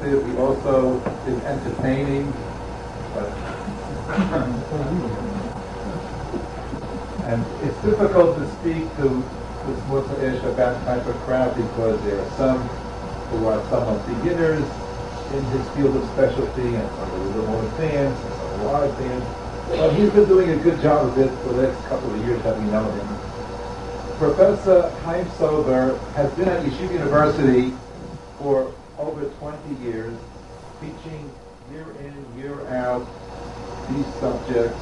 [0.00, 2.32] perspective, he also is entertaining.
[7.24, 9.22] And it's difficult to speak to
[9.66, 12.58] this Musa Ish about type of crowd because there are some
[13.28, 14.64] who are somewhat beginners
[15.32, 18.84] in his field of specialty and some are a little more advanced and some are
[18.86, 19.26] advanced.
[19.68, 22.42] But he's been doing a good job of it for the last couple of years
[22.42, 23.06] that we know him.
[24.18, 27.72] Professor Chaim Sober has been at Yeshiva University
[28.38, 30.12] for over 20 years,
[30.80, 31.24] teaching
[31.72, 33.00] year in, year out
[33.88, 34.76] these subjects,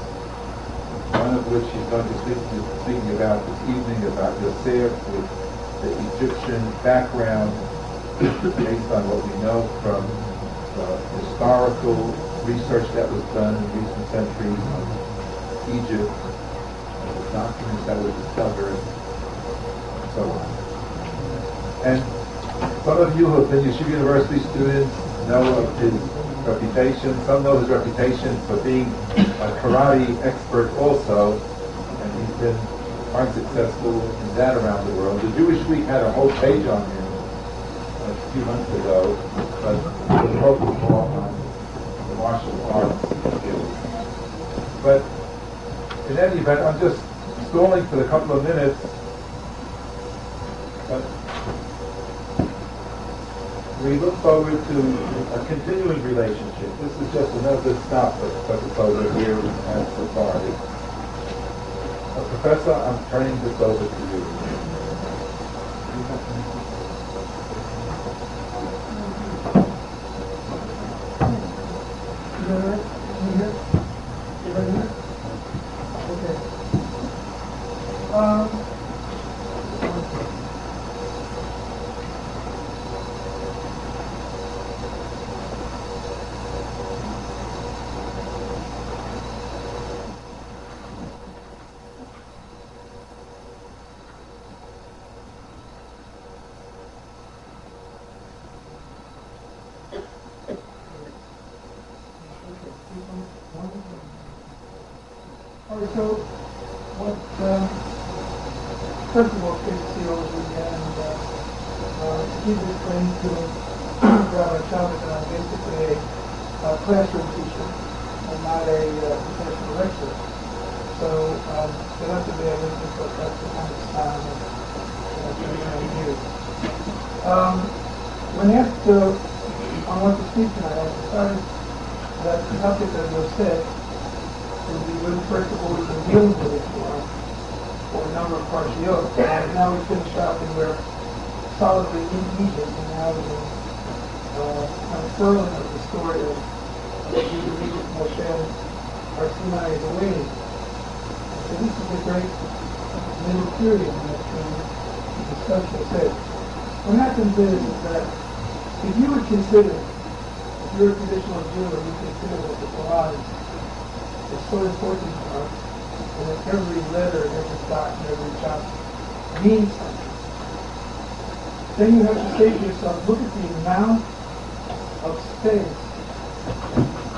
[1.14, 2.38] one of which he's going to speak
[2.82, 5.28] speaking about this evening about Yosef with
[5.86, 7.54] the Egyptian background
[8.58, 10.02] based on what we know from
[11.22, 11.94] historical
[12.42, 14.82] research that was done in recent centuries on
[15.78, 20.46] Egypt, the documents that were discovered, and so on.
[21.86, 22.17] And
[22.88, 24.96] some of you who have been Yeshiva University students
[25.28, 25.92] know of his
[26.48, 27.12] reputation.
[27.26, 28.86] Some know his reputation for being
[29.44, 32.56] a karate expert also, and he's been
[33.12, 35.20] quite successful in that around the world.
[35.20, 37.04] The Jewish Week had a whole page on him
[38.08, 39.14] a few months ago,
[39.60, 41.28] but the focus on
[42.08, 43.04] the martial arts
[43.36, 43.68] skills.
[44.82, 45.04] But
[46.08, 47.04] in any event, I'm just
[47.50, 48.80] stalling for a couple of minutes.
[50.88, 51.17] But
[53.82, 54.78] we look forward to
[55.34, 56.78] a continuing relationship.
[56.80, 60.52] This is just another stop Professor over here at Safari.
[62.16, 64.26] Uh, Professor, I'm turning this over to you.
[73.70, 73.87] Okay.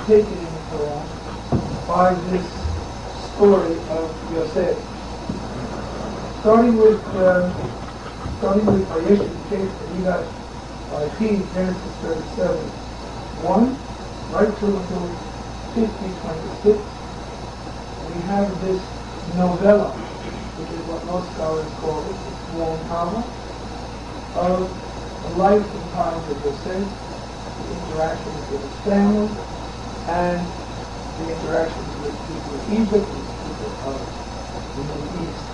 [0.07, 1.21] Taken in the
[1.91, 2.47] by this
[3.35, 4.79] story of Yosef.
[6.39, 7.51] Starting with, um,
[8.39, 10.25] starting with Vayesh, the case that he got
[10.91, 12.57] by P, Genesis 37,
[13.43, 13.77] 1,
[14.31, 15.09] right through until
[15.75, 15.91] 50,
[16.63, 16.79] 26,
[18.07, 18.81] we have this
[19.35, 23.27] novella, which is what most scholars call it, the small novel,
[24.39, 24.71] of
[25.23, 27.10] the life and times of Yosef,
[27.69, 29.29] interactions with his family,
[30.09, 30.41] and
[31.19, 33.99] the interactions with people of Egypt and people of
[34.77, 35.45] the Middle East.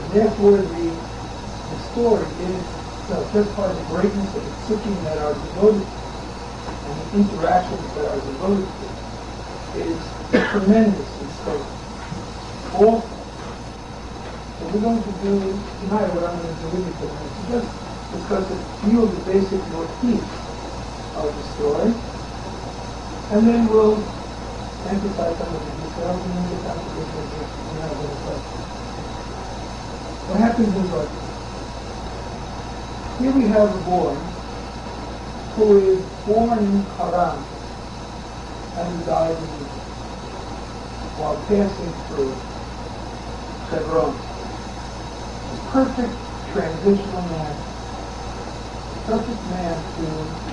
[0.00, 2.62] And therefore, the, the story is
[3.08, 5.96] so just by the greatness of the tzikim that are devoted to
[6.84, 8.86] and the interactions that are devoted to
[9.80, 10.00] is
[10.52, 11.64] tremendous in scope.
[14.58, 15.40] So we're going to do
[15.80, 17.70] tonight what I'm going to do with you tonight just
[18.12, 20.47] discuss a few of the basic motifs
[21.26, 21.90] of the story,
[23.32, 23.96] and then we'll
[24.86, 26.88] emphasize some of the details and then get to have.
[30.28, 31.08] What happens is like
[33.18, 34.14] here we have a boy
[35.56, 37.42] who is born in Haran
[38.76, 39.88] and died in Egypt
[41.18, 42.30] while passing through
[43.70, 44.14] Hebron.
[45.50, 46.14] A perfect
[46.52, 47.56] transitional man,
[49.06, 50.47] perfect man to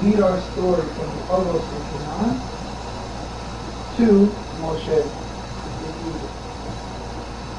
[0.00, 2.40] lead our story from the Ogos of Canaan
[3.96, 5.22] to Moshe, the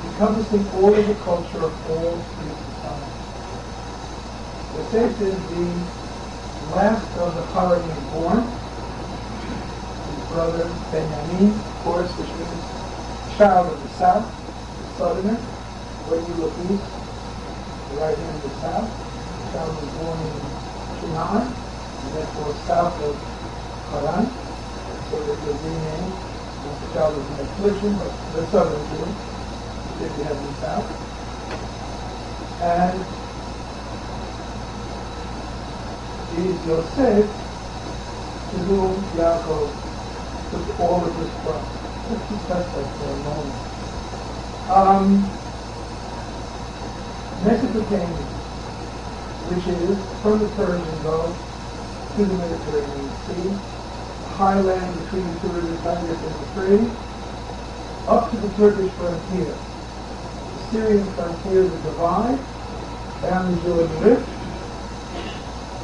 [0.09, 3.23] encompassing all of the culture of all three societies.
[4.73, 8.43] The Yosef is the last of the Harim born,
[10.09, 15.37] his brother Benjamin, of course, which means child of the south, the southerner.
[16.09, 16.83] When you look east,
[17.89, 20.33] the right hand of the south, the child was born in
[21.01, 21.62] Canaan,
[22.11, 23.15] therefore south of
[23.91, 24.27] Haran.
[25.09, 26.13] So it was renamed,
[26.81, 29.15] the child of an affliction, but the southern Jew,
[29.99, 30.89] did we have the south.
[32.61, 33.05] And
[36.35, 37.29] is Yosef,
[38.49, 39.69] to whom Yaakov
[40.49, 41.61] took all of this from.
[42.09, 43.53] Let's discuss that for a moment.
[44.71, 45.31] Um,
[47.45, 48.25] Mesopotamia,
[49.49, 51.52] which is from the Persian Gulf
[52.15, 56.93] to the Mediterranean Sea, the highland between the two rivers Tigris and Euphrates,
[58.07, 59.49] up to the Turkish frontier.
[59.49, 62.37] The Syrian frontier, the divide,
[63.23, 64.29] down the Jordan Rift,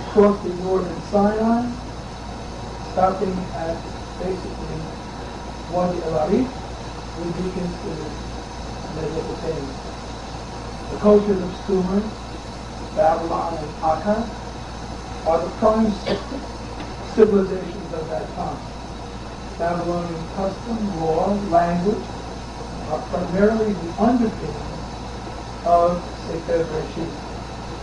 [0.06, 1.66] across the northern Sinai,
[2.92, 3.82] stopping at
[4.20, 4.78] basically
[5.72, 6.48] Wadi al-Arish,
[7.18, 8.12] would be considered
[8.94, 9.66] Mesopotamia.
[10.92, 12.02] The cultures of Sumer,
[12.96, 14.39] Babylon, and Akkad
[15.26, 15.92] are the prime
[17.16, 18.60] civilizations of that time.
[19.58, 22.06] Babylonian custom, law, language
[22.90, 24.56] are primarily the underpinning
[25.66, 27.12] of Sefer Bereshit.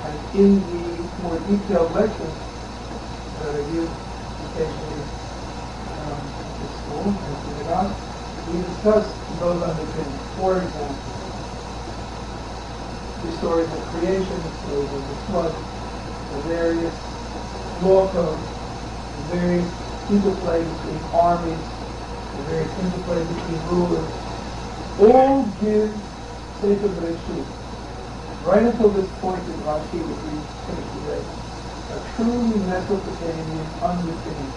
[0.04, 2.32] And in the more detailed lectures
[3.40, 3.90] that I give
[4.50, 5.02] occasionally
[5.92, 6.20] um,
[6.62, 7.94] at school and synagogue,
[8.48, 10.20] we discuss those underpinnings.
[10.36, 10.96] For example,
[13.22, 15.54] the stories of creation, the stories of the flood,
[16.32, 17.15] the various
[17.82, 18.49] law codes,
[19.17, 19.69] the various
[20.11, 21.58] interplay between armies,
[22.37, 24.11] the various interplay between rulers,
[25.00, 25.93] all give
[26.61, 27.44] Sefer Bereshit
[28.46, 31.20] right until this point in Rashi that we finished today,
[31.93, 34.52] a truly Mesopotamian underpinning.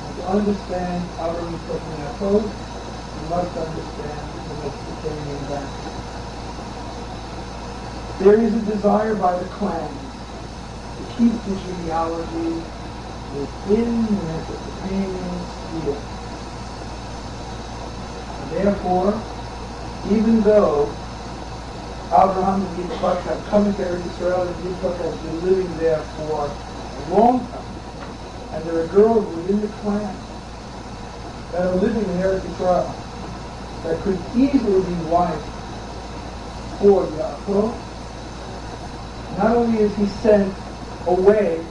[0.00, 6.00] And to understand Abraham Yitzchak Yaakov, you must understand the Mesopotamian background.
[8.20, 10.09] There is a desire by the clans
[11.28, 12.64] the genealogy
[13.34, 16.00] within the Mesopotamian sphere.
[18.50, 19.22] Therefore,
[20.10, 20.86] even though
[22.12, 26.46] Abraham and Yitzchak have come into Eretz Israel and Yitzchak has been living there for
[26.46, 28.54] a long time.
[28.54, 30.16] And there are girls within the clan
[31.52, 32.96] that are living in Eretz Israel
[33.84, 35.42] that could easily be wife
[36.78, 37.78] for Yaakov.
[39.36, 40.54] Not only is he sent
[41.06, 41.64] away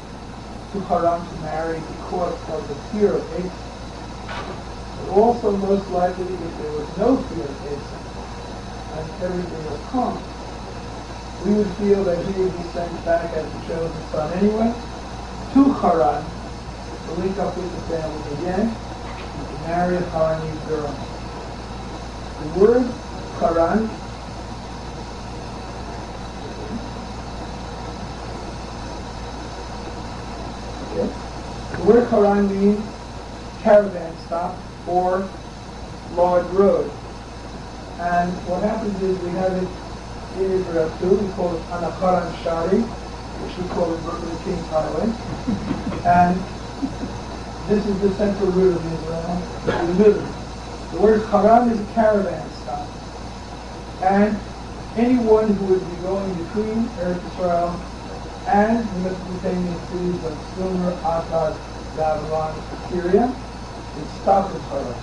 [0.72, 3.52] to Haran to marry because of the fear of Esau,
[4.98, 7.96] but also most likely if there was no fear of Esau,
[8.94, 10.24] and everything was calm,
[11.44, 14.74] we would feel that he would be sent back as the chosen son anyway
[15.54, 16.26] to Haran
[17.06, 18.76] to link up with the family again
[19.34, 20.94] and to marry Haranese girl.
[22.40, 22.94] The word
[23.40, 23.99] Haran
[30.92, 31.14] okay.
[31.72, 32.84] The word Haran means
[33.62, 35.30] caravan stop or
[36.14, 36.92] large road.
[38.00, 39.68] And what happens is we have it
[40.36, 41.10] in Israel too.
[41.10, 45.08] We call it Anacharan Shari, which we call it Brooklyn King's Highway.
[46.06, 46.44] and
[47.68, 50.28] this is the central route of Israel, the middle.
[50.92, 52.88] The word Haran is a caravan stop.
[54.02, 54.40] And
[54.96, 57.80] anyone who would be going between Eretz Israel
[58.50, 61.54] and the Mesopotamian cities of Sumer, Akkad,
[61.96, 62.56] Babylon,
[62.90, 63.28] Syria
[63.96, 64.98] would stop in Haran.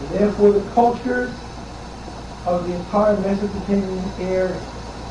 [0.00, 1.32] And therefore the cultures
[2.44, 4.60] of the entire Mesopotamian area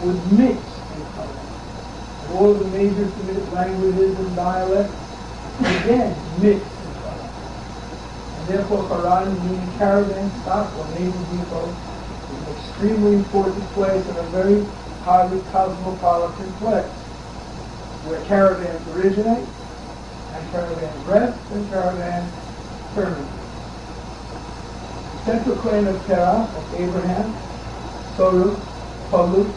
[0.04, 0.62] would mix
[0.94, 1.06] in.
[2.26, 4.94] And all the major Semitic languages and dialects
[5.60, 7.30] again mix in Haran.
[8.38, 14.18] And therefore Haran, meaning caravan stop or naval depot, is an extremely important place and
[14.18, 14.64] a very
[15.02, 17.05] highly cosmopolitan place
[18.06, 19.48] where caravans originate
[20.34, 22.32] and caravans rest and caravans
[22.94, 23.34] terminate.
[25.12, 27.34] The central clan of Terah, of Abraham,
[28.16, 28.60] Soruk,
[29.10, 29.50] Palut,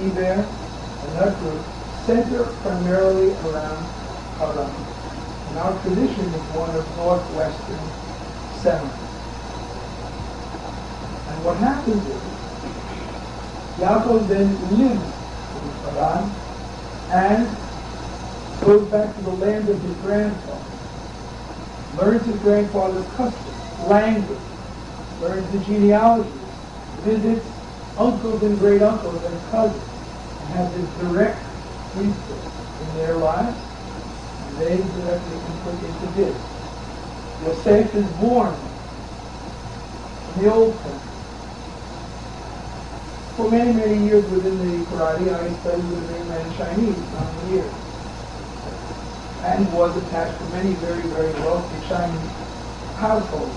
[0.00, 1.62] Eber, and group
[2.04, 3.82] center primarily around
[4.38, 4.70] Haran.
[5.48, 7.84] And our tradition is one of northwestern
[8.60, 9.08] Semites.
[11.28, 12.22] And what happens is,
[13.80, 15.08] Yaakov then lives
[15.56, 16.28] in Haran
[17.10, 17.69] and
[18.60, 20.64] goes back to the land of his grandfather,
[21.96, 24.38] learns his grandfather's customs, language,
[25.20, 26.32] learns the genealogies,
[27.02, 27.46] visits
[27.96, 29.82] uncles and great uncles and cousins,
[30.40, 31.38] and has this direct
[31.92, 32.40] priesthood
[32.82, 33.58] in their lives,
[34.46, 36.36] and they directly input into his.
[37.44, 38.54] Yosef is born
[40.36, 41.00] in the Old Country.
[43.36, 47.72] For many, many years within the karate, I studied with a mainland Chinese, nine years,
[49.44, 52.30] and was attached to many very, very wealthy Chinese
[52.96, 53.54] households.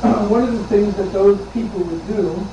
[0.30, 2.46] One of the things that those people would do,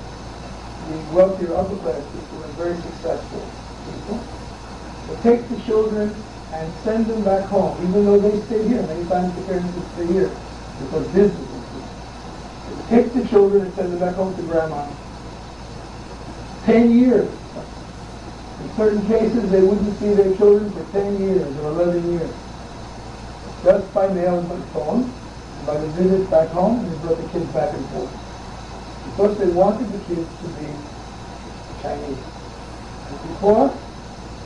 [0.89, 3.47] the wealthier upper class people and very successful
[3.85, 4.19] people,
[5.07, 6.15] would take the children
[6.53, 8.81] and send them back home, even though they stayed here.
[8.83, 10.31] Many times the parents would stay here
[10.79, 12.89] because business was.
[12.89, 14.89] They take the children and send them back home to grandma.
[16.65, 17.31] Ten years.
[18.63, 22.33] In certain cases, they wouldn't see their children for 10 years or 11 years.
[23.63, 25.11] Just by mail and by phone,
[25.65, 28.11] by the visits back home, and they brought the kids back and forth.
[29.05, 30.67] Because they wanted the kids to be
[31.81, 32.17] Chinese.
[33.09, 33.77] And because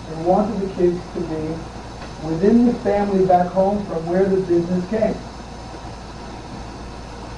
[0.08, 4.88] they wanted the kids to be within the family back home from where the business
[4.90, 5.16] came.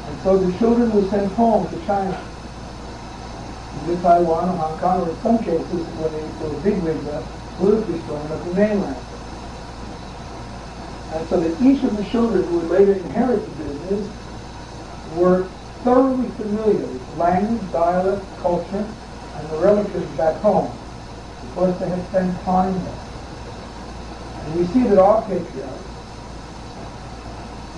[0.08, 2.33] And so the children were sent home to China
[3.86, 7.26] to Taiwan or Hong Kong, or in some cases, when they were big wigs up,
[7.58, 8.98] politically strong up the mainland.
[11.12, 14.10] And so that each of the children who would later inherit the business
[15.16, 15.50] were
[15.84, 18.88] thoroughly familiar with language, dialect, culture,
[19.36, 20.72] and the relatives back home,
[21.42, 23.00] because they had spent time there.
[24.38, 25.84] And we see that our patriarchs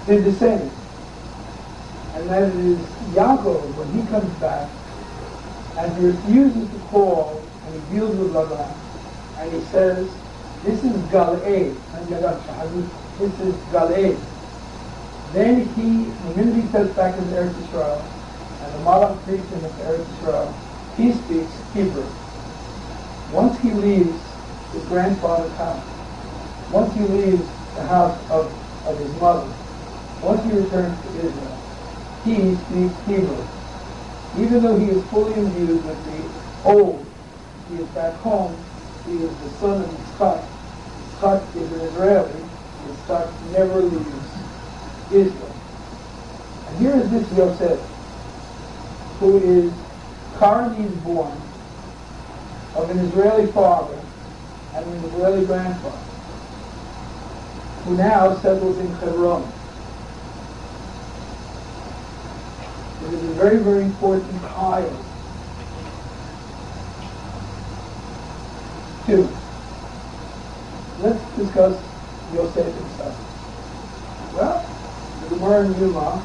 [0.07, 0.71] did the same.
[2.13, 2.79] And that it is
[3.13, 4.69] Yaakov, when he comes back,
[5.77, 8.75] and he refuses to call, and he deals with Laban,
[9.37, 10.17] and he says,
[10.63, 11.81] this is Gal'ed,
[13.19, 14.21] this is Gal'ed.
[15.33, 18.05] Then he, the minute back into Eretz Yisrael,
[18.61, 20.55] and the Malach takes him into Eretz Yisrael,
[20.95, 22.15] he speaks Hebrew.
[23.29, 24.21] Once he leaves
[24.71, 25.89] his grandfather's house,
[26.69, 29.53] once he leaves the house of, of his mother,
[30.21, 31.59] once he returns to Israel,
[32.23, 33.49] he speaks Hebrew.
[34.37, 37.05] Even though he is fully imbued with the old,
[37.69, 38.53] he is back home,
[39.07, 40.45] he is the son of Yitzchak.
[41.21, 42.43] Yitzchak is an Israeli.
[42.83, 44.33] Yitzchak never leaves
[45.13, 45.55] Israel.
[46.67, 47.79] And here is this Yosef,
[49.19, 49.71] who is
[50.35, 51.41] currently born
[52.75, 53.97] of an Israeli father
[54.73, 55.97] and an Israeli grandfather,
[57.85, 59.54] who now settles in Hebron.
[63.05, 65.05] It is a very, very important tile.
[69.05, 69.29] Two,
[71.01, 71.79] let's discuss
[72.33, 73.15] Yosef himself.
[74.33, 74.63] Well,
[75.21, 76.21] the Gemara in Yoma,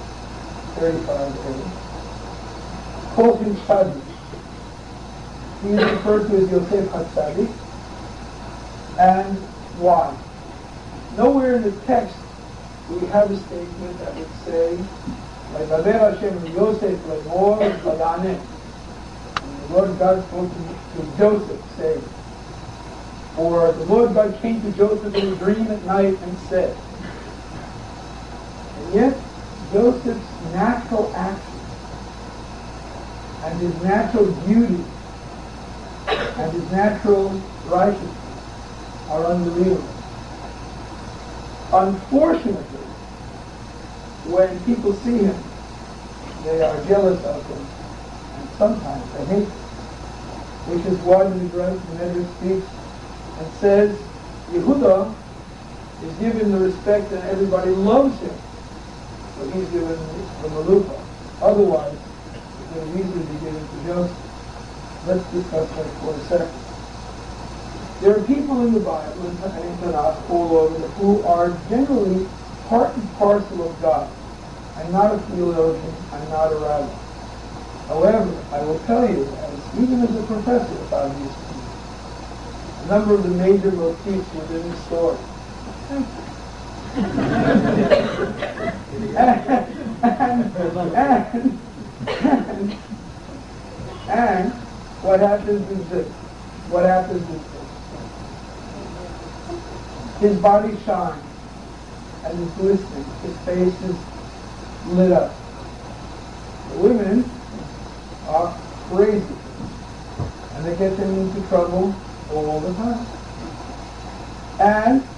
[0.77, 1.81] 35a,
[3.15, 4.03] calls him Tzaddik.
[5.63, 7.51] He is referred to as Yosef HaTzadik.
[8.99, 9.37] And
[9.79, 10.17] why?
[11.19, 12.17] Nowhere in the text
[12.89, 14.79] we have a statement that would say,
[15.54, 18.36] וידבר השם אל יוסף לאמור ויענה.
[19.36, 20.64] And the Lord God spoke to,
[20.94, 22.04] to Joseph, saying,
[23.38, 26.76] or the Lord God came to Joseph in a dream at night and said,
[28.78, 29.18] and yet
[29.74, 31.60] Joseph's natural action
[33.44, 34.84] and his natural beauty
[36.08, 37.30] and his natural
[37.66, 38.12] righteousness
[39.10, 39.96] are unbelievable.
[41.74, 42.79] Unfortunately,
[44.27, 45.43] when people see him,
[46.45, 47.67] they are jealous of him,
[48.37, 49.61] and sometimes they hate him.
[50.71, 52.69] Which is why the Midrash Medrash speaks
[53.41, 53.99] and says,
[54.53, 55.17] Yehuda
[56.05, 58.37] is given the respect and everybody loves him.
[59.37, 59.97] So he's given
[60.43, 61.01] the malupa.
[61.41, 64.17] Otherwise, it would easily be given to Joseph.
[65.07, 66.61] Let's discuss that for a second.
[68.01, 72.29] There are people in the Bible and in Tanakh all over who are generally
[72.71, 74.09] part and parcel of God.
[74.77, 76.95] I'm not a theologian, I'm not a rabbi.
[77.89, 81.67] However, I will tell you, as even as a professor about these people,
[82.79, 85.19] a number of the major motifs within the story.
[89.17, 89.37] and,
[90.07, 90.87] and,
[92.07, 92.79] and,
[94.09, 94.53] and
[95.03, 96.07] what happens is this.
[96.69, 97.67] What happens is this.
[100.21, 101.30] His body shines
[102.25, 103.05] and is glistening.
[103.23, 103.97] His face is
[104.89, 105.35] lit up.
[106.71, 107.31] The women
[108.29, 108.57] are
[108.89, 109.35] crazy.
[110.55, 111.95] And they get them into trouble
[112.33, 113.07] all the time.
[114.61, 115.09] And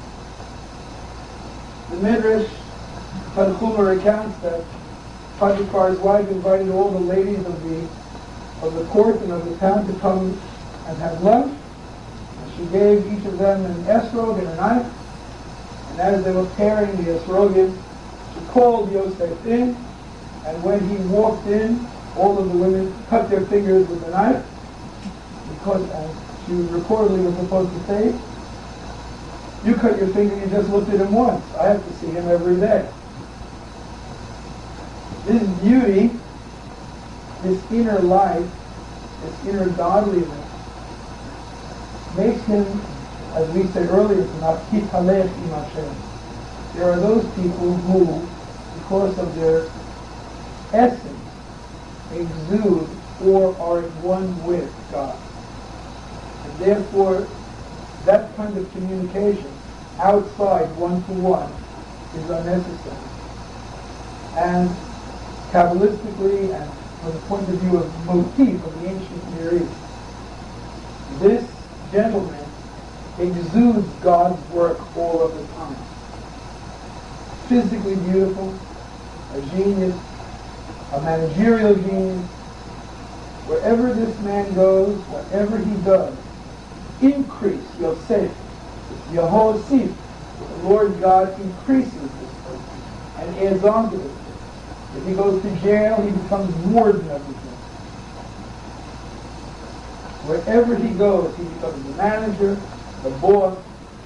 [1.90, 2.48] the Midrash
[3.34, 4.64] Tanchuma recounts that
[5.38, 7.88] Potiphar's wife invited all the ladies of the
[8.62, 10.38] of the court and of the town to come
[10.86, 11.58] and have lunch.
[12.38, 14.92] And she gave each of them an esrog and a knife.
[15.92, 17.78] And as they were paring the esrogim,
[18.34, 19.76] she called Yosef in.
[20.46, 24.44] And when he walked in, all of the women cut their fingers with a knife.
[25.50, 26.10] Because, as
[26.46, 28.14] she reportedly was supposed to say,
[29.64, 31.44] you cut your finger, you just looked at him once.
[31.54, 32.88] I have to see him every day.
[35.26, 36.10] This beauty,
[37.42, 38.50] this inner life,
[39.22, 40.48] this inner godliness,
[42.16, 42.91] makes him,
[43.34, 44.22] as we said earlier.
[46.74, 48.26] There are those people who,
[48.78, 49.70] because of their
[50.72, 51.18] essence,
[52.12, 52.88] exude
[53.24, 55.18] or are one with God.
[56.44, 57.28] And therefore,
[58.04, 59.52] that kind of communication
[59.98, 61.52] outside one-to-one
[62.14, 62.96] is unnecessary.
[64.36, 64.74] And
[65.52, 66.72] Kabbalistically and
[67.02, 69.70] from the point of view of motif of the ancient Near East,
[71.20, 71.44] this
[71.92, 72.41] gentleman
[73.18, 75.76] exudes God's work all of the time.
[77.48, 78.58] Physically beautiful,
[79.34, 79.96] a genius,
[80.92, 82.26] a managerial genius.
[83.46, 86.16] Wherever this man goes, whatever he does,
[87.00, 88.32] increase your Yosef,
[89.10, 89.94] Yehoshaphat.
[90.38, 92.10] The Lord God increases this
[92.44, 92.82] person
[93.18, 94.12] and adds on to it.
[94.96, 97.52] If he goes to jail, he becomes more than everything.
[100.28, 102.56] Wherever he goes, he becomes the manager,
[103.02, 103.58] the boss,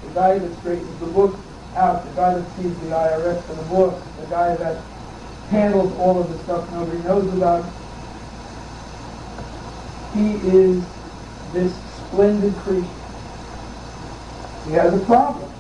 [0.05, 1.39] the guy that straightens the books
[1.75, 4.83] out, the guy that sees the IRS for the books, the guy that
[5.51, 7.65] handles all of the stuff nobody knows about.
[10.15, 10.83] He is
[11.53, 11.75] this
[12.09, 12.89] splendid creature.
[14.67, 15.53] He has a problem.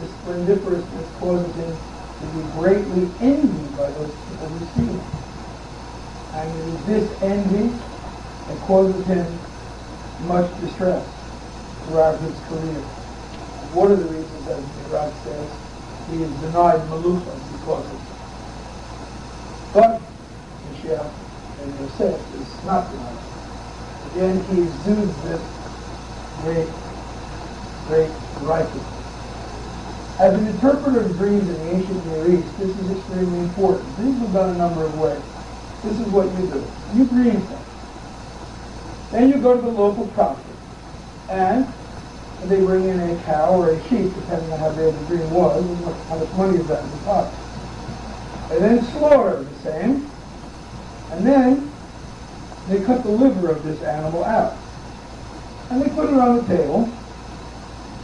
[0.00, 1.76] This splendiferousness causes him
[2.20, 5.00] to be greatly envied by those people who see him.
[6.34, 7.78] And it is this envy
[8.48, 9.38] that causes him
[10.26, 11.17] much distress
[11.88, 12.80] throughout his career.
[13.72, 15.50] One of the reasons, as Midrash says,
[16.10, 18.18] he is denied Malucha because of it.
[19.72, 20.02] But
[20.70, 21.14] Michelle
[21.60, 23.24] and Yosef is not denied.
[24.12, 25.42] Again, he exudes this
[26.42, 26.68] great,
[27.88, 28.84] great righteousness.
[30.18, 33.94] As an interpreter of dreams in the ancient Near East, this is extremely important.
[33.96, 35.22] Dreams are done a number of ways.
[35.84, 36.72] This is what you do.
[36.92, 37.62] You dream them.
[39.10, 40.44] Then you go to the local prophet,
[41.30, 41.72] and
[42.44, 45.64] they bring in a cow or a sheep, depending on how bad the dream was,
[45.64, 47.32] and how much money is that in the pot.
[48.48, 50.10] They then slaughter the same,
[51.10, 51.72] and then
[52.68, 54.58] they cut the liver of this animal out.
[55.70, 56.88] And they put it on the table,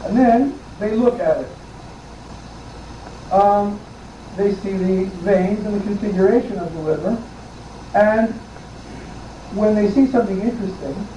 [0.05, 1.57] and then they look at it
[3.35, 3.81] um,
[4.37, 7.17] they see the veins and the configuration of the liver,
[7.95, 8.33] and
[9.55, 11.09] when they see something interesting,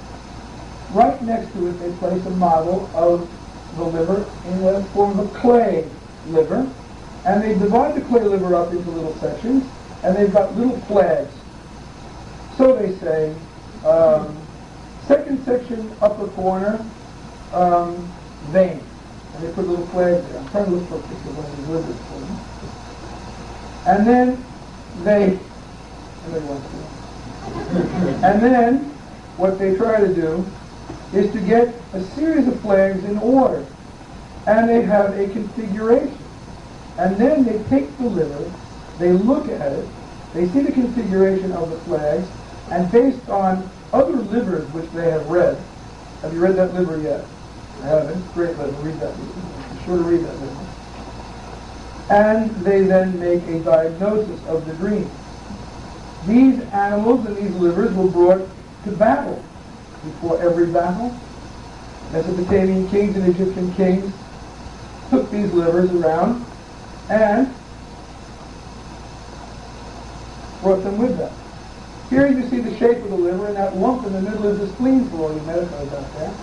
[0.92, 3.30] right next to it they place a model of
[3.76, 5.90] the liver in the form of a clay
[6.28, 6.70] liver,
[7.26, 9.64] and they divide the clay liver up into little sections,
[10.04, 11.34] and they've got little flags.
[12.58, 13.36] So they say,
[13.86, 14.36] um,
[15.08, 16.84] second section, upper corner,
[17.54, 17.96] um,
[18.48, 18.82] vein.
[19.36, 20.40] And they put little flags there.
[20.40, 22.38] I'm trying to look for a picture of one of these lizards for them.
[23.86, 24.44] And then
[25.04, 25.40] they,
[28.28, 28.92] and then
[29.38, 30.46] what they try to do
[31.14, 33.66] is to get a series of flags in order.
[34.46, 36.18] And they have a configuration.
[36.98, 38.52] And then they take the liver,
[38.98, 39.88] they look at it,
[40.34, 42.28] they see the configuration of the flags,
[42.72, 45.58] and based on other livers which they have read,
[46.22, 47.24] have you read that liver yet?
[47.84, 48.34] I haven't.
[48.34, 48.72] Great liver.
[48.82, 49.16] Read that.
[49.16, 50.68] Be sure to read that liver.
[52.10, 55.10] And they then make a diagnosis of the dream.
[56.26, 58.50] These animals and these livers were brought
[58.86, 59.44] to battle.
[60.08, 61.16] Before every battle,
[62.12, 64.14] Mesopotamian kings and Egyptian kings
[65.10, 66.46] took these livers around
[67.10, 67.54] and
[70.62, 71.34] brought them with them.
[72.10, 74.60] Here you see the shape of the liver, and that lump in the middle is
[74.60, 76.34] the spleen for all you medicos out there.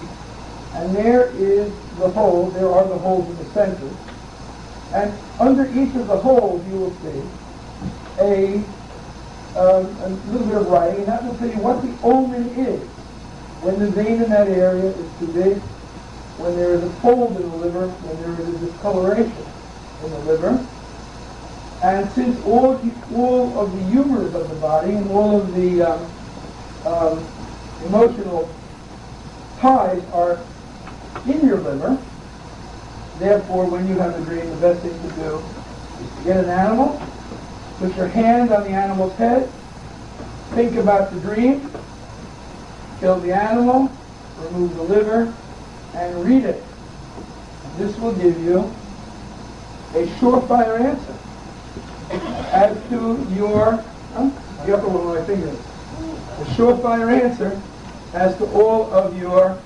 [0.75, 3.89] And there is the hole, there are the holes in the center.
[4.93, 7.23] And under each of the holes you will see
[8.21, 8.57] a,
[9.59, 12.89] um, a little bit of writing, and that will tell you what the omen is.
[13.65, 15.57] When the vein in that area is too big,
[16.37, 19.33] when there is a fold in the liver, when there is a discoloration
[20.05, 20.69] in the liver.
[21.83, 22.79] And since all,
[23.15, 26.13] all of the humors of the body and all of the um,
[26.85, 27.27] um,
[27.87, 28.55] emotional
[29.61, 30.45] ties are
[31.25, 31.97] in your liver.
[33.19, 35.43] Therefore, when you have a dream, the best thing to do
[36.03, 37.01] is to get an animal,
[37.79, 39.51] put your hand on the animal's head,
[40.51, 41.71] think about the dream,
[43.05, 43.93] kill the animal,
[44.39, 45.35] remove the liver,
[45.95, 46.65] and read it.
[47.77, 48.61] This will give you
[49.93, 51.15] a surefire answer
[52.51, 53.73] as to your,
[54.15, 54.31] huh?
[54.65, 55.59] the upper one of my fingers,
[56.41, 57.61] a surefire answer
[58.15, 59.61] as to all of your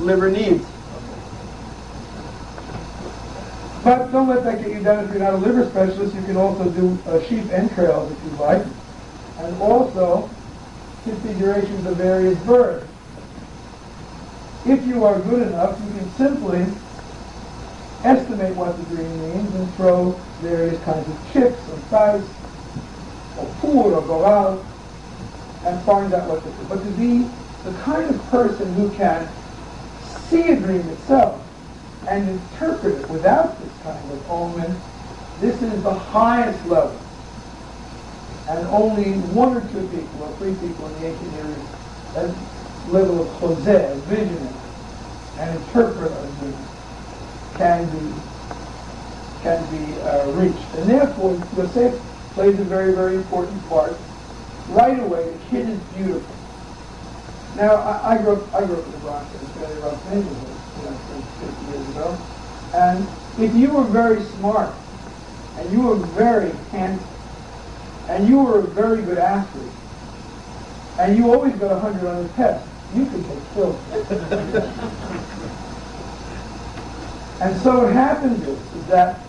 [0.00, 0.66] liver needs.
[3.82, 6.14] But don't let that get you down if you're not a liver specialist.
[6.14, 8.66] You can also do uh, sheep entrails if you like.
[9.38, 10.28] And also
[11.04, 12.86] configurations of various birds.
[14.64, 16.66] If you are good enough, you can simply
[18.04, 22.24] estimate what the dream means and throw various kinds of chips and dice
[23.38, 24.64] or pool or go out
[25.64, 26.64] and find out what to do.
[26.68, 27.28] But to be
[27.64, 29.28] the kind of person who can
[30.28, 31.40] see a dream itself
[32.08, 34.80] and interpret it without this kind of omen,
[35.40, 36.98] this is the highest level.
[38.48, 42.30] And only one or two people, or three people in the ancient East, that
[42.90, 44.54] level of choseh, visionary,
[45.38, 46.56] and interpreter of dreams,
[47.54, 48.12] can be
[49.42, 50.74] can be uh, reached.
[50.74, 52.00] And therefore, Yosef
[52.34, 53.96] plays a very, very important part.
[54.68, 56.34] Right away, the kid is beautiful.
[57.56, 60.10] Now, I, I grew up, I grew up in the Bronx, in a fairly rough
[60.10, 60.96] neighborhood, you know,
[61.40, 62.18] 50 years ago.
[62.74, 63.06] And
[63.38, 64.74] if you were very smart,
[65.58, 67.11] and you were very handsome,
[68.08, 69.72] and you were a very good athlete,
[70.98, 73.92] and you always got 100 on the test, you could take filth.
[77.40, 79.20] and so what happens is, is that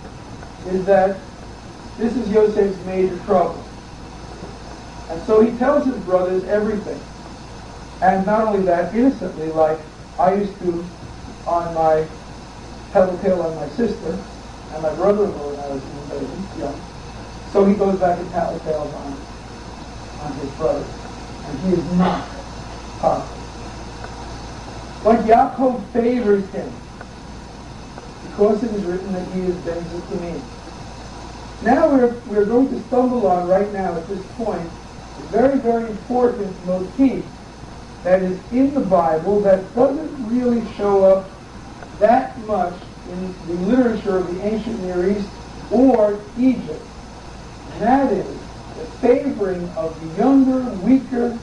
[0.68, 1.20] is that
[1.98, 3.62] this is Yosef's major trouble.
[5.10, 7.02] And so he tells his brothers everything.
[8.02, 9.80] And not only that, innocently, like
[10.20, 10.86] I used to
[11.46, 12.08] on my
[12.92, 14.24] tattletale on my sister
[14.74, 16.26] and my brother-in-law when I was baby,
[16.60, 16.80] young.
[17.54, 19.14] So he goes back and tattletales on,
[20.22, 20.84] on his brother.
[21.46, 22.28] And he is not
[22.98, 23.44] possible.
[25.04, 26.74] But Yaakov favors him
[28.24, 30.42] because it is written that he is Benza to me.
[31.62, 35.92] Now we're, we're going to stumble on right now at this point a very, very
[35.92, 37.24] important motif
[38.04, 41.30] that is in the Bible that doesn't really show up
[42.00, 42.74] that much
[43.12, 45.30] in the literature of the ancient Near East
[45.72, 46.84] or Egypt.
[47.74, 48.28] And that is
[48.78, 51.38] the favoring of the younger, weaker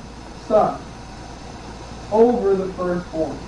[0.46, 0.80] son
[2.12, 3.38] over the firstborn.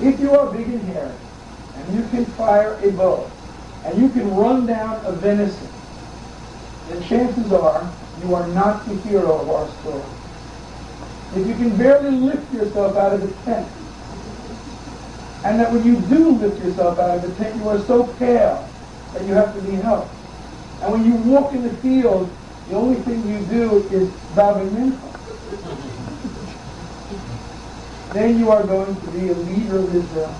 [0.00, 1.14] If you are big and hairy,
[1.76, 3.30] and you can fire a bow,
[3.84, 5.68] and you can run down a venison,
[6.88, 7.90] then chances are
[8.22, 10.04] you are not the hero of our story.
[11.34, 13.68] If you can barely lift yourself out of the tent,
[15.44, 18.68] and that when you do lift yourself out of the tent, you are so pale
[19.12, 20.14] that you have to be helped.
[20.82, 22.28] And when you walk in the field,
[22.68, 25.12] the only thing you do is daven mincha.
[28.12, 30.34] Then you are going to be a leader of Israel,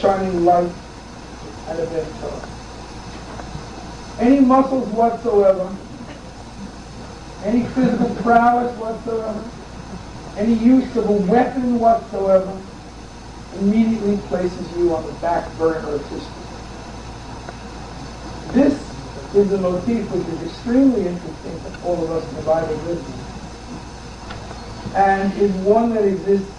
[0.00, 0.72] shining light
[1.68, 2.08] and a bench
[4.18, 5.76] Any muscles whatsoever,
[7.44, 9.50] any physical prowess whatsoever,
[10.38, 12.60] any use of a weapon whatsoever,
[13.60, 16.41] immediately places you on the back burner of history.
[19.34, 23.26] Is a motif which is extremely interesting to all of us in the Bible business,
[24.94, 26.52] and is one that exists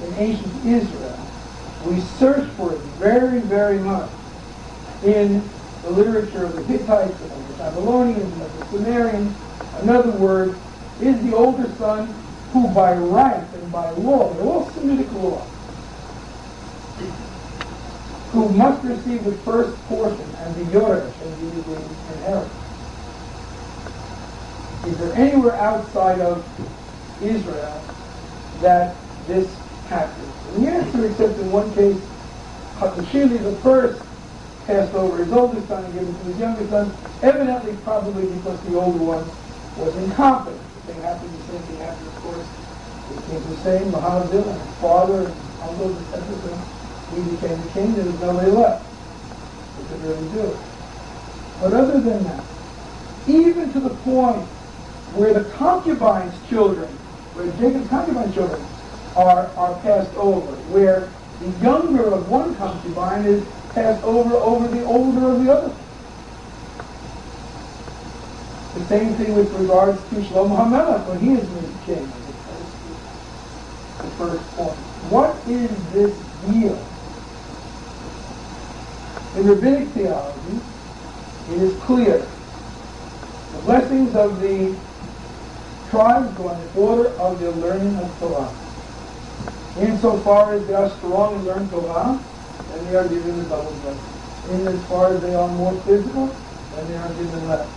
[0.00, 1.18] in ancient Israel.
[1.84, 4.12] We search for it very, very much
[5.02, 5.50] in
[5.82, 9.36] the literature of the Hittites and of the Babylonians and of the Sumerians.
[9.82, 10.60] Another word
[11.00, 12.14] is the older son
[12.52, 15.51] who by right and by law, they're all Semitic law,
[18.32, 21.76] who must receive the first portion and the Yoresh and the, the
[22.14, 22.52] inheritance.
[24.86, 26.42] Is there anywhere outside of
[27.22, 27.84] Israel
[28.62, 29.54] that this
[29.88, 30.32] happens?
[30.48, 32.00] And the answer, except in one case,
[32.78, 34.02] Hattushili the first
[34.66, 36.90] passed over his oldest son and gave it to his younger son,
[37.22, 39.28] evidently probably because the older one
[39.76, 40.60] was incompetent.
[40.86, 42.48] The thing happened, the same thing happened, of course,
[43.10, 46.81] with King Hussein, Mahadir, and his father, and uncles, etc.
[47.14, 50.58] He became king, there was nobody left who could really do it.
[51.60, 52.44] But other than that,
[53.28, 54.46] even to the point
[55.14, 56.88] where the concubine's children,
[57.34, 58.64] where Jacob's concubine children
[59.14, 63.44] are, are passed over, where the younger of one concubine is
[63.74, 65.74] passed over over the older of the other.
[68.74, 72.10] The same thing with regards to Shlomo HaMelech when he is made king.
[73.98, 74.78] The first point.
[75.10, 76.16] What is this
[76.48, 76.91] deal?
[79.36, 80.60] In rabbinic theology,
[81.50, 82.18] it is clear.
[82.18, 84.76] The blessings of the
[85.88, 88.52] tribes go in the order of their learning of Torah.
[89.80, 92.20] Insofar as they are strong and learn Torah,
[92.68, 94.12] then they are given the double blessing.
[94.50, 96.26] In as they are more physical,
[96.74, 97.68] then they are given less.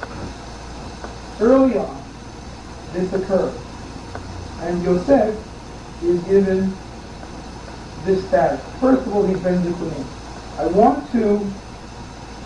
[1.39, 2.03] Early on,
[2.91, 3.55] this occurs.
[4.61, 5.37] And Yosef
[6.03, 6.75] is given
[8.03, 8.59] this status.
[8.81, 10.14] First of all, he's Ben Zikunim.
[10.57, 11.53] I want to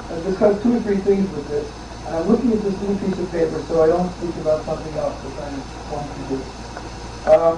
[0.10, 1.70] uh, discuss two or three things with this.
[2.08, 4.98] And I'm looking at this little piece of paper so I don't speak about something
[4.98, 6.42] else that I want to do.
[7.32, 7.58] Um,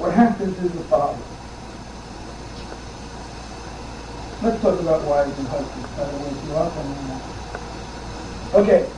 [0.00, 1.20] what happens is the following.
[4.40, 5.88] Let's talk about wives and husbands.
[5.98, 6.54] I don't wake you
[8.54, 8.88] Okay.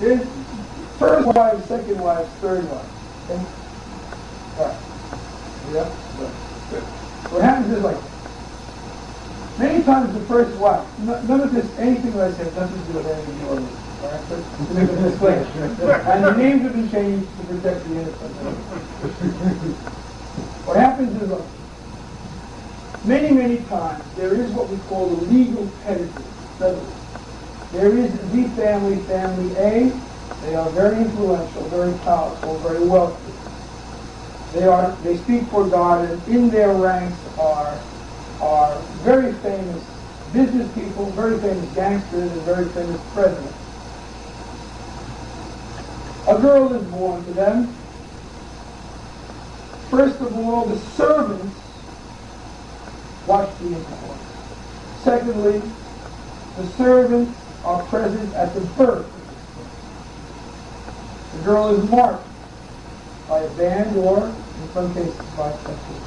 [0.00, 0.26] Here's
[0.98, 2.88] first wife, second wife, third wife.
[3.28, 3.44] Okay?
[4.56, 4.80] All right.
[5.74, 5.92] Yeah?
[6.70, 6.84] Good.
[7.28, 8.11] What happens is like
[9.58, 12.98] Many times the first wife, none of this, anything that I said, nothing to do
[12.98, 13.48] with any of you.
[13.48, 13.56] All
[14.10, 14.24] right?
[14.28, 14.94] But to make a
[16.12, 18.32] and the names have been changed to protect the innocent.
[20.66, 21.46] what happens is, look,
[23.04, 26.24] many, many times, there is what we call the legal pedigree.
[27.72, 29.92] There is the family, family A.
[30.42, 33.32] They are very influential, very powerful, very wealthy.
[34.58, 37.78] They are, they speak for God, and in their ranks are
[38.42, 39.82] are very famous
[40.32, 43.54] business people, very famous gangsters, and very famous presidents.
[46.26, 47.66] A girl is born to them.
[49.90, 51.56] First of all, the servants
[53.26, 54.20] watch the intercourse.
[55.02, 55.62] Secondly,
[56.56, 59.10] the servants are present at the birth.
[61.36, 62.26] The girl is marked
[63.28, 66.01] by a band or, in some cases, by tattoo.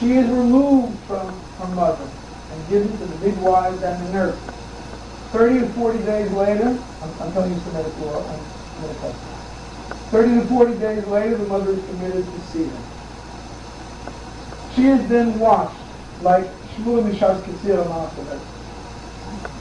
[0.00, 1.28] She is removed from
[1.58, 2.08] her mother
[2.50, 4.40] and given to the midwives and the nurses.
[5.32, 9.10] 30 to 40 days later, I'm, I'm telling you some metaphor, I'm medical.
[10.10, 12.82] 30 to 40 days later, the mother is committed to semen.
[14.74, 15.80] She is then washed
[16.22, 18.40] like Shmuel Mishas Kitzir Amasavet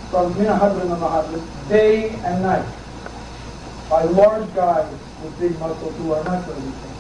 [0.09, 2.65] from Minahadrin Mahadrin, day and night,
[3.89, 4.91] by large guys
[5.23, 6.92] with big muscles who are not going to be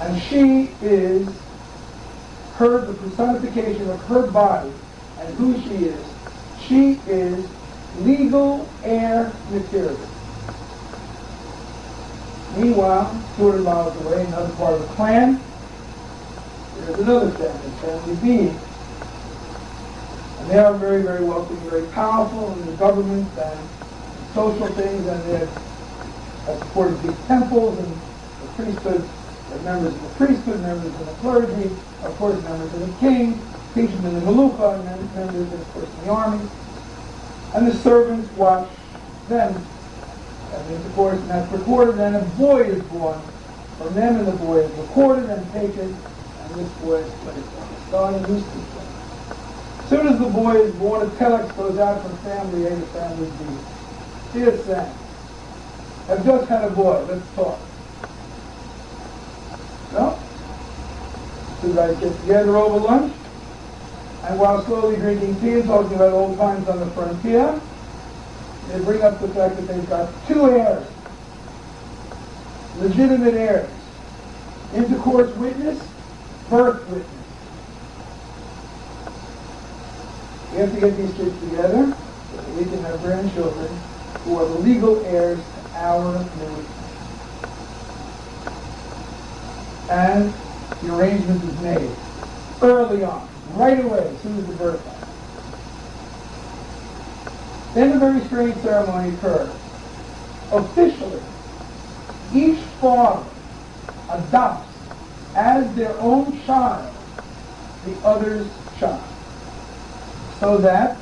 [0.00, 1.28] and she is
[2.56, 4.72] her, the personification of her body
[5.20, 6.06] and who she is.
[6.66, 7.48] She is
[8.00, 9.96] legal heir material.
[12.56, 15.42] Meanwhile, 200 miles away, another part of the clan,
[16.76, 18.56] there's another family, family B.
[20.40, 23.68] And they are very, very wealthy, very powerful in the government and
[24.34, 29.08] social things, and they have supported big temples and the priesthood
[29.62, 31.70] members of the priesthood, members of the clergy,
[32.04, 33.40] of course members of the king,
[33.74, 36.48] teachers in the Malucha, and members, of course, in the army.
[37.54, 38.68] And the servants watch
[39.28, 39.54] them.
[40.52, 43.20] And of course, and that's recorded, and a boy is born
[43.76, 47.74] from them, and the boy is recorded and taken, and this boy is placed on
[47.74, 48.46] the star and loosed
[49.80, 52.86] As soon as the boy is born, a telex goes out from family A to
[52.86, 53.44] family B.
[54.32, 54.94] Dear Sam,
[56.08, 57.60] I've just had a boy, let's talk.
[59.92, 60.18] No?
[61.60, 63.12] Two guys get together over lunch,
[64.24, 67.60] and while slowly drinking tea and talking about old times on the frontier,
[68.68, 70.86] they bring up the fact that they've got two heirs,
[72.78, 73.70] legitimate heirs,
[74.74, 75.82] intercourse witness,
[76.50, 77.14] birth witness.
[80.52, 81.96] We have to get these kids together
[82.30, 83.74] so that we can have grandchildren
[84.24, 86.66] who are the legal heirs to our new
[89.88, 90.34] and
[90.82, 91.90] the arrangement is made
[92.62, 95.08] early on, right away, as soon as the birth happens.
[97.74, 99.54] Then a very strange ceremony occurs.
[100.52, 101.22] Officially,
[102.34, 103.28] each father
[104.10, 104.68] adopts
[105.34, 106.94] as their own child
[107.84, 108.48] the other's
[108.78, 109.02] child.
[110.40, 110.98] So that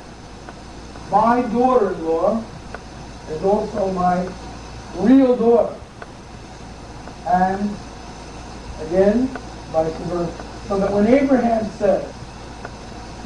[1.11, 2.43] my daughter-in-law
[3.29, 4.27] is also my
[4.95, 5.75] real daughter.
[7.27, 7.77] And
[8.81, 9.27] Again,
[9.71, 10.33] vice versa.
[10.67, 12.13] So that when Abraham says,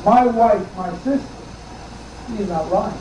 [0.06, 1.28] my wife, my sister,
[2.28, 2.98] he is not lying.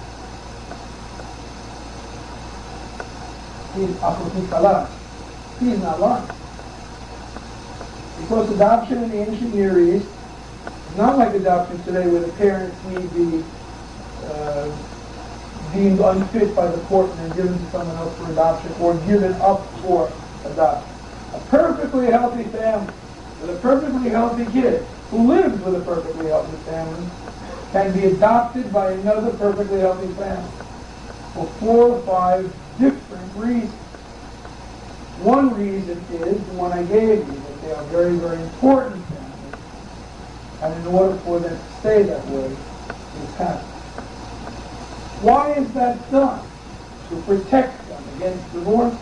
[3.74, 4.88] He is Afrotikala.
[5.60, 6.28] He is not lying.
[8.18, 12.76] Because adoption in the ancient Near East is not like adoption today where the parents
[12.84, 13.44] need be
[14.26, 14.70] uh,
[15.72, 19.32] deemed unfit by the court and then given to someone else for adoption or given
[19.34, 20.12] up for
[20.44, 20.89] adoption.
[21.32, 22.92] A perfectly healthy family
[23.40, 27.08] with a perfectly healthy kid who lives with a perfectly healthy family
[27.72, 30.50] can be adopted by another perfectly healthy family
[31.34, 33.78] for four or five different reasons.
[35.18, 39.54] One reason is the one I gave you, that they are very, very important families,
[40.62, 42.56] and in order for them to stay that way,
[43.14, 43.66] this happens.
[45.20, 46.42] Why is that done?
[47.10, 48.96] To protect them against divorce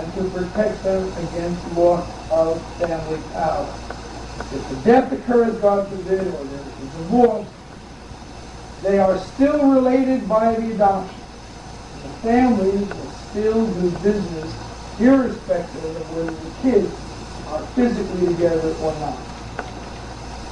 [0.00, 3.68] and to protect them against loss of family power.
[4.52, 7.46] If the death occurs, God forbid, or there is a divorce,
[8.82, 11.22] they are still related by the adoption.
[12.02, 14.54] The families will still do business
[14.98, 16.94] irrespective of whether the kids
[17.46, 19.18] are physically together or not.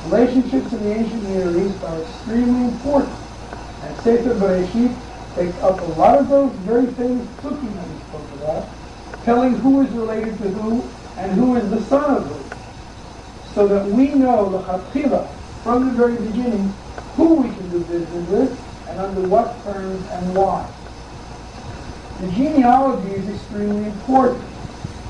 [0.04, 3.16] Relationships in the ancient Near East are extremely important.
[3.82, 4.94] And Sefer Bereshit
[5.37, 8.78] takes up a lot of those very that we spoke about,
[9.29, 10.83] telling who is related to who
[11.19, 13.53] and who is the son of who.
[13.53, 15.29] So that we know the Chatchila
[15.62, 16.73] from the very beginning
[17.14, 20.67] who we can do business with and under what terms and why.
[22.23, 24.43] The genealogy is extremely important.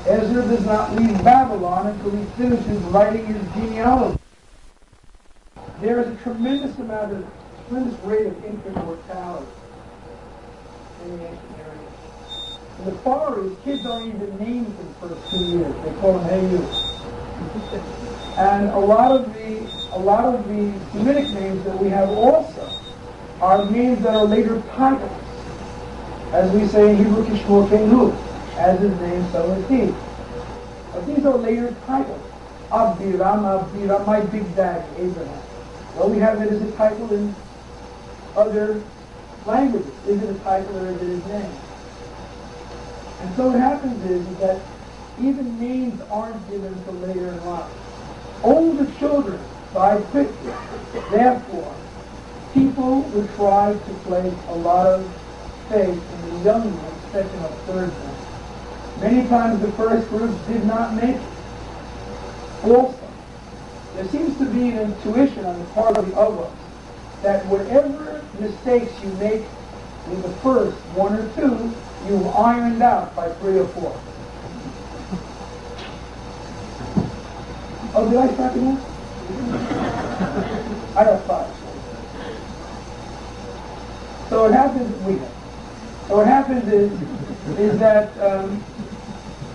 [0.05, 4.19] Ezra does not leave Babylon until he finishes writing his genealogy.
[5.79, 7.25] There is a tremendous amount of,
[7.69, 9.47] tremendous rate of infant mortality
[11.05, 11.57] in the ancient
[12.79, 15.75] In the Far East, kids don't even named for the first two years.
[15.83, 16.65] They call them hey you.
[18.37, 22.71] and a lot of the a lot of the Semitic names that we have also
[23.41, 25.11] are names that are later titles.
[26.31, 28.15] As we say in Hebrew, Kishmor Kenu,
[28.57, 29.93] as his name, so is he.
[30.93, 32.21] But these are later titles.
[32.71, 35.43] Abdiram, Abdiram, my big daddy, Abraham.
[35.97, 37.35] Well, we have it as a title in
[38.37, 38.81] other
[39.45, 39.91] languages.
[40.07, 41.51] Is it a title or is it his name?
[43.21, 44.61] And so what happens is, is that
[45.19, 47.71] even names aren't given until later in life.
[48.43, 49.39] Older children
[49.73, 50.53] die quickly.
[51.11, 51.75] Therefore,
[52.53, 55.05] people would try to place a lot of
[55.67, 59.11] faith in the young ones, second or third one.
[59.11, 61.21] Many times the first group did not make it.
[62.63, 63.07] Also,
[63.95, 66.51] there seems to be an intuition on the part of the others
[67.21, 69.43] that whatever mistakes you make
[70.07, 71.73] with the first one or two,
[72.07, 73.99] you've ironed out by three or four.
[77.95, 78.77] Oh, did I start again?
[80.95, 81.55] I got five.
[84.29, 85.31] So what happens, we have.
[86.07, 86.91] So what happens is,
[87.59, 88.63] is that, um,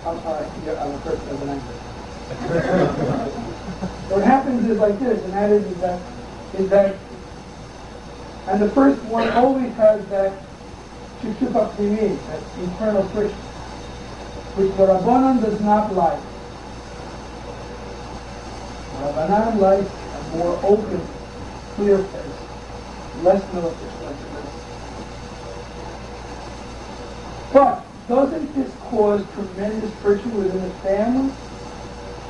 [0.05, 1.75] I'm sorry, I'm a person of an angle.
[4.11, 6.01] what happens is like this, and that is, is that,
[6.59, 6.97] is that,
[8.49, 10.43] and the first one always has that
[11.25, 13.39] shushupa pnimi, that internal friction,
[14.57, 16.21] which the Rabbanon does not like.
[19.01, 21.01] Rabbanan likes a more open,
[21.75, 23.95] clear face, less this.
[27.53, 31.33] But doesn't this cause tremendous friction within the family?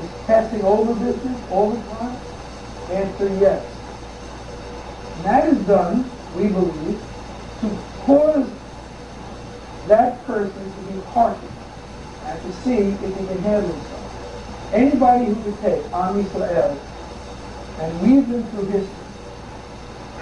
[0.02, 2.20] Is passing over business all the time?
[2.90, 3.64] Answer yes.
[5.16, 7.00] And that is done, we believe,
[7.61, 8.53] to cause
[9.88, 11.53] that person to be heartened
[12.25, 14.70] and to see if he can handle himself.
[14.73, 16.79] Anybody who could take Am Yisrael
[17.81, 19.05] and weave them through history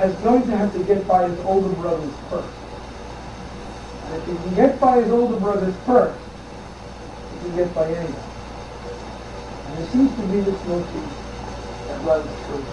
[0.03, 2.57] is going to have to get by his older brothers first.
[4.07, 6.20] And if he can get by his older brothers first,
[7.33, 8.25] he can get by anyone.
[9.66, 11.05] And it seems to be this motif
[11.87, 12.66] that runs through.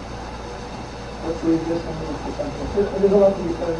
[1.27, 3.02] Let's leave this and to something.
[3.02, 3.77] There's a lot to be said.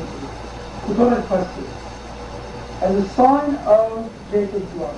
[0.86, 1.79] Kutonet Pasim.
[2.82, 4.98] As a sign of Jacob's love,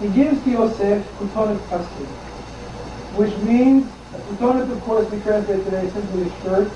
[0.00, 2.06] he gives to Yosef Kutonet Pasim,
[3.16, 6.72] which means, Kutonet of course we translate today simply a shirt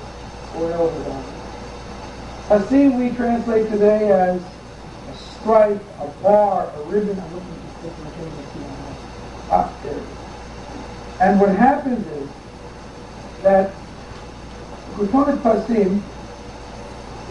[0.55, 1.35] or an overgarment.
[2.47, 7.19] Pasim we translate today as a stripe, a bar, a ribbon.
[7.19, 8.31] I'm looking at this picture.
[9.51, 11.19] Ah, there it is.
[11.19, 12.29] And what happens is
[13.43, 13.71] that
[14.93, 16.01] Kutonet Pasim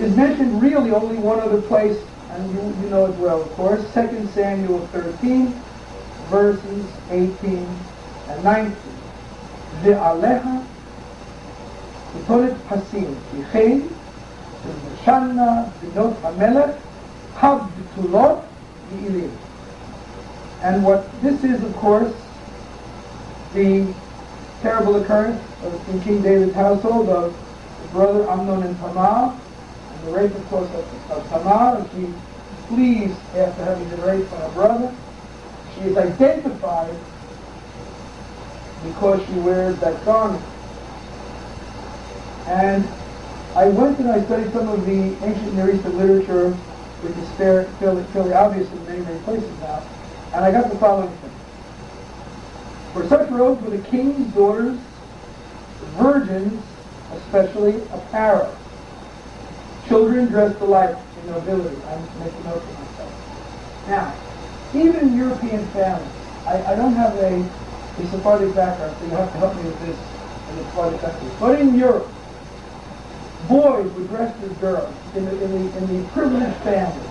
[0.01, 1.97] is mentioned really only one other place,
[2.34, 5.48] and you, you know it well, of course, 2 Samuel 13,
[6.30, 7.68] verses 18
[8.30, 8.76] and 19.
[9.82, 10.44] ועליך
[12.14, 13.80] כתובת פסים, כי כן,
[14.68, 16.70] ובשנה בנות המלך,
[17.40, 18.40] הבתולות
[18.92, 19.30] יעילים.
[20.62, 22.14] And what this is, of course,
[23.54, 23.86] the
[24.62, 27.34] terrible occurrence of, in King David's household of
[27.82, 29.43] the brother Amnon and Tamar, and
[30.05, 32.13] the rape, of course, of, of Tamar, as she
[32.69, 34.95] flees after having been raped by her brother.
[35.75, 36.95] She is identified
[38.85, 40.45] because she wears that garment.
[42.47, 42.87] And
[43.57, 48.05] I went and I studied some of the ancient Near Eastern literature, which is fairly,
[48.13, 49.83] fairly obvious in many, many places now,
[50.35, 51.31] and I got the following thing.
[52.93, 54.79] For such robes were the king's daughters,
[55.97, 56.63] virgins,
[57.13, 58.57] especially apparel.
[59.89, 61.77] Children dressed alike in nobility.
[61.87, 63.87] I'm making note for myself.
[63.89, 64.15] Now,
[64.75, 66.09] even European families,
[66.47, 69.81] I, I don't have a, a Sephardic background, so you have to help me with
[69.81, 69.99] this
[70.51, 71.29] in the Sephardic country.
[71.39, 72.09] But in Europe,
[73.49, 74.95] boys were dressed as girls.
[75.15, 77.11] In the, in the, in the privileged families,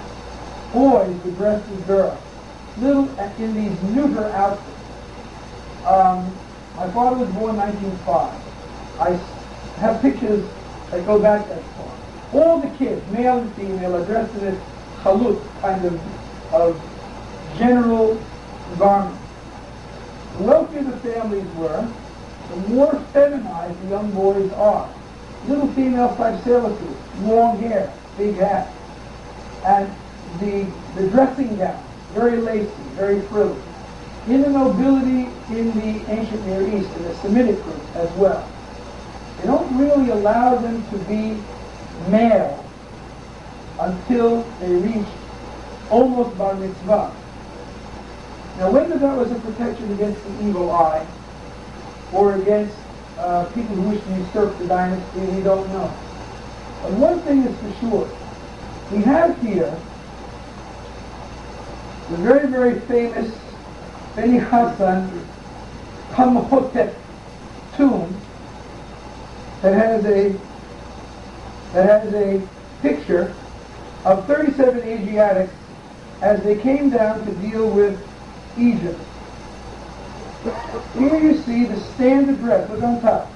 [0.74, 2.20] boys were dressed as girls.
[2.80, 3.08] Little,
[3.38, 4.70] in these neuter outfits.
[5.86, 6.36] Um,
[6.76, 8.44] my father was born in 1905.
[9.00, 10.44] I have pictures
[10.90, 11.93] that go back that far.
[12.34, 14.60] All the kids, male and female, are dressed in this
[15.04, 16.82] chaluk kind of, of
[17.58, 18.20] general
[18.80, 19.20] garment.
[20.38, 21.88] The wealthier the families were,
[22.50, 24.90] the more feminized the young boys are.
[25.48, 28.74] Little female suits, long hair, big hat,
[29.66, 29.94] and
[30.40, 30.66] the,
[30.96, 33.62] the dressing gown, very lacy, very frilly.
[34.28, 38.48] In the nobility in the ancient Near East, in the Semitic group as well,
[39.38, 41.38] they don't really allow them to be
[42.10, 42.64] male
[43.80, 45.08] until they reach
[45.90, 47.14] almost bar mitzvah.
[48.58, 51.06] Now, whether that was a protection against the evil eye
[52.12, 52.76] or against
[53.18, 55.92] uh, people who wish to usurp the dynasty, we don't know.
[56.82, 58.10] But one thing is for sure.
[58.92, 59.76] We have here
[62.10, 63.34] the very, very famous
[64.16, 65.26] Beni Hassan
[66.12, 66.94] Khnumhotep
[67.76, 68.16] tomb
[69.62, 70.38] that has a
[71.74, 72.42] that has a
[72.82, 73.34] picture
[74.06, 75.54] of 37 Asiatics
[76.22, 78.00] as they came down to deal with
[78.58, 79.00] Egypt.
[80.98, 82.70] Here you see the standard dress.
[82.70, 83.32] Look on top.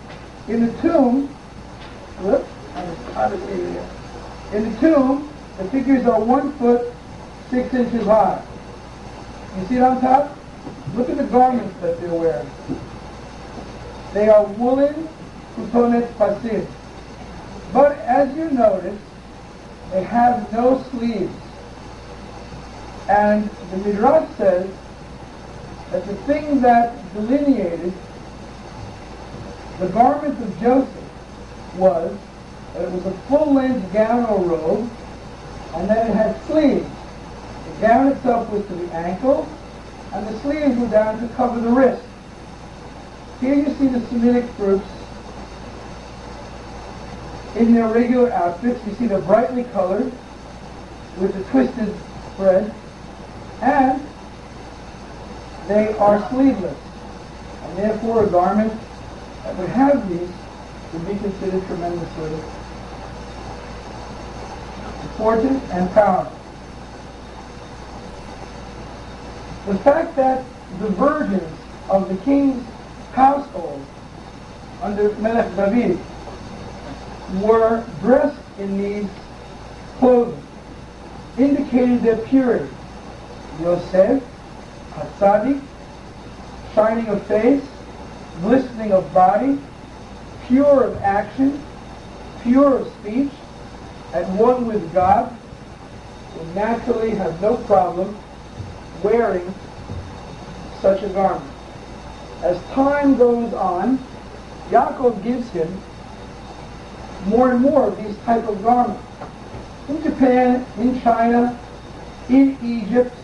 [0.48, 1.36] In the tomb,
[2.22, 2.46] look,
[4.54, 6.94] in the tomb, the figures are one foot,
[7.50, 8.42] six inches high.
[9.58, 10.38] You see it on top?
[10.96, 12.50] Look at the garments that they're wearing.
[14.14, 15.10] They are woolen
[15.56, 16.68] kutonet pasim.
[17.74, 19.00] But as you notice,
[19.92, 21.34] they have no sleeves.
[23.10, 24.70] And the Midrash says
[25.92, 27.94] that the thing that delineated
[29.80, 30.94] the garment of Joseph
[31.78, 32.18] was
[32.74, 34.90] that it was a full-length gown or robe,
[35.76, 36.90] and that it had sleeves.
[37.66, 39.48] The gown itself was to the ankle,
[40.14, 42.04] and the sleeves were down to cover the wrist.
[43.40, 44.88] Here you see the Semitic groups
[47.58, 48.86] in their regular outfits.
[48.86, 50.12] You see they're brightly colored
[51.18, 51.94] with the twisted
[52.36, 52.74] thread,
[53.62, 54.02] and
[55.68, 56.78] they are sleeveless.
[57.64, 58.74] And therefore a garment
[59.44, 60.30] that would have these
[60.94, 62.40] would be considered tremendously
[65.18, 66.38] important and powerful.
[69.66, 70.46] The fact that
[70.80, 71.58] the virgins
[71.90, 72.64] of the king's
[73.14, 73.84] household
[74.82, 76.00] under Melech David
[77.36, 79.10] were dressed in these
[80.00, 80.44] clothing
[81.38, 82.74] indicating their purity.
[83.62, 84.24] Yosef,
[84.94, 85.62] Hatzadik,
[86.74, 87.64] shining of face,
[88.42, 89.60] glistening of body,
[90.48, 91.64] pure of action,
[92.44, 93.32] pure of speech,
[94.14, 95.36] and one with God,
[96.36, 98.18] will naturally have no problem
[99.04, 99.54] wearing
[100.82, 101.52] such a garment.
[102.42, 103.98] As time goes on,
[104.70, 105.82] Yaakov gives him
[107.28, 109.04] more and more of these type of garments.
[109.90, 111.60] In Japan, in China,
[112.30, 113.16] in Egypt,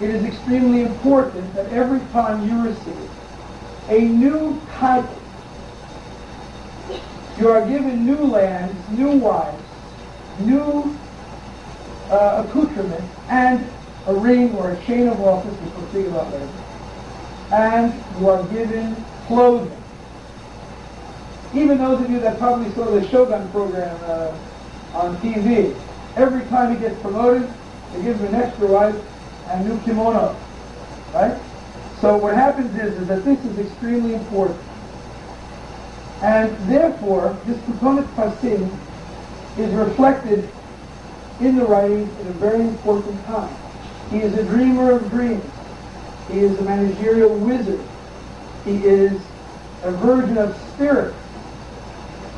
[0.00, 3.10] it is extremely important that every time you receive
[3.88, 5.20] a new title,
[7.38, 9.64] you are given new lands, new wives,
[10.40, 10.96] new
[12.10, 13.72] uh, accoutrements, and
[14.06, 16.48] a ring or a chain of office, which we'll see about later.
[17.52, 19.77] And you are given clothing.
[21.54, 24.36] Even those of you that probably saw the Shogun program uh,
[24.94, 25.74] on TV,
[26.16, 27.48] every time he gets promoted,
[27.92, 28.96] they give him an extra wife
[29.48, 30.36] and new kimono.
[31.14, 31.40] Right?
[32.00, 34.60] So what happens is, is that this is extremely important.
[36.22, 38.76] And therefore, this kutonet pasim
[39.56, 40.48] is reflected
[41.40, 43.54] in the writings at a very important time.
[44.10, 45.44] He is a dreamer of dreams.
[46.30, 47.80] He is a managerial wizard.
[48.64, 49.20] He is
[49.82, 51.14] a virgin of spirit.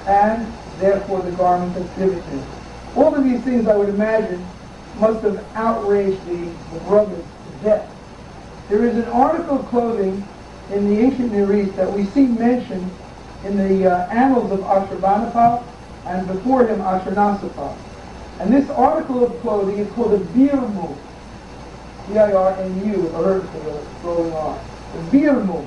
[0.06, 2.42] And therefore the garment of divinity.
[2.96, 4.44] All of these things I would imagine
[4.98, 7.96] must have outraged the, the brothers to death.
[8.68, 10.26] There is an article of clothing
[10.70, 12.90] in the ancient Near East that we see mentioned
[13.44, 15.64] in the uh, annals of Ashurbanipal
[16.06, 17.76] and before him Ashurnasirpal.
[18.40, 20.96] And this article of clothing is called a birmu.
[22.08, 23.44] With a hurt
[24.02, 24.58] rolling on.
[24.58, 25.66] A birmu.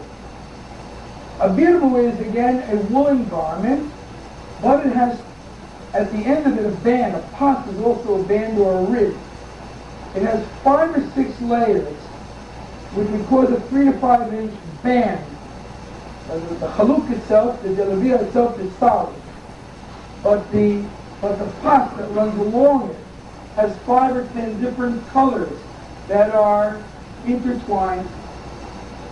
[1.40, 3.93] A birmu is, again, a woolen garment,
[4.64, 5.20] but it has,
[5.94, 7.16] at the end of it, a band.
[7.16, 9.16] A pas is also a band or a rib.
[10.16, 11.98] It has five or six layers,
[12.96, 15.24] which would cause a three to five inch band.
[16.30, 19.14] Uh, the chaluk itself, the jalabia itself is solid.
[20.24, 20.84] But the,
[21.20, 22.98] but the pas that runs along it
[23.56, 25.60] has five or ten different colors
[26.08, 26.82] that are
[27.26, 28.08] intertwined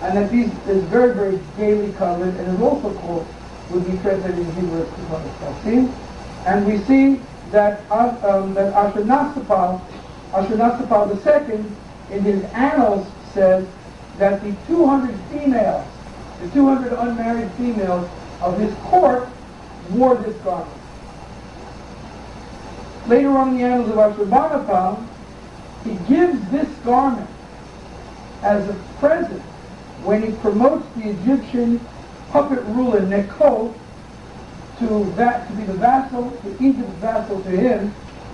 [0.01, 3.27] and that these is very, very gaily colored and is also called,
[3.71, 5.93] would be present in Hebrew as Kuman
[6.45, 9.81] And we see that, uh, um, that Ashurnasirpal,
[10.31, 11.65] Ashurnasirpal II,
[12.15, 13.65] in his annals says
[14.17, 15.87] that the 200 females,
[16.41, 18.09] the 200 unmarried females
[18.41, 19.27] of his court
[19.91, 20.69] wore this garment.
[23.07, 25.07] Later on in the annals of Ashurbanipal,
[25.83, 27.29] he gives this garment
[28.43, 29.41] as a present
[30.03, 31.79] when he promotes the Egyptian
[32.31, 33.73] puppet ruler Necho
[34.79, 37.93] to that to be the vassal, to Egypt's vassal to him,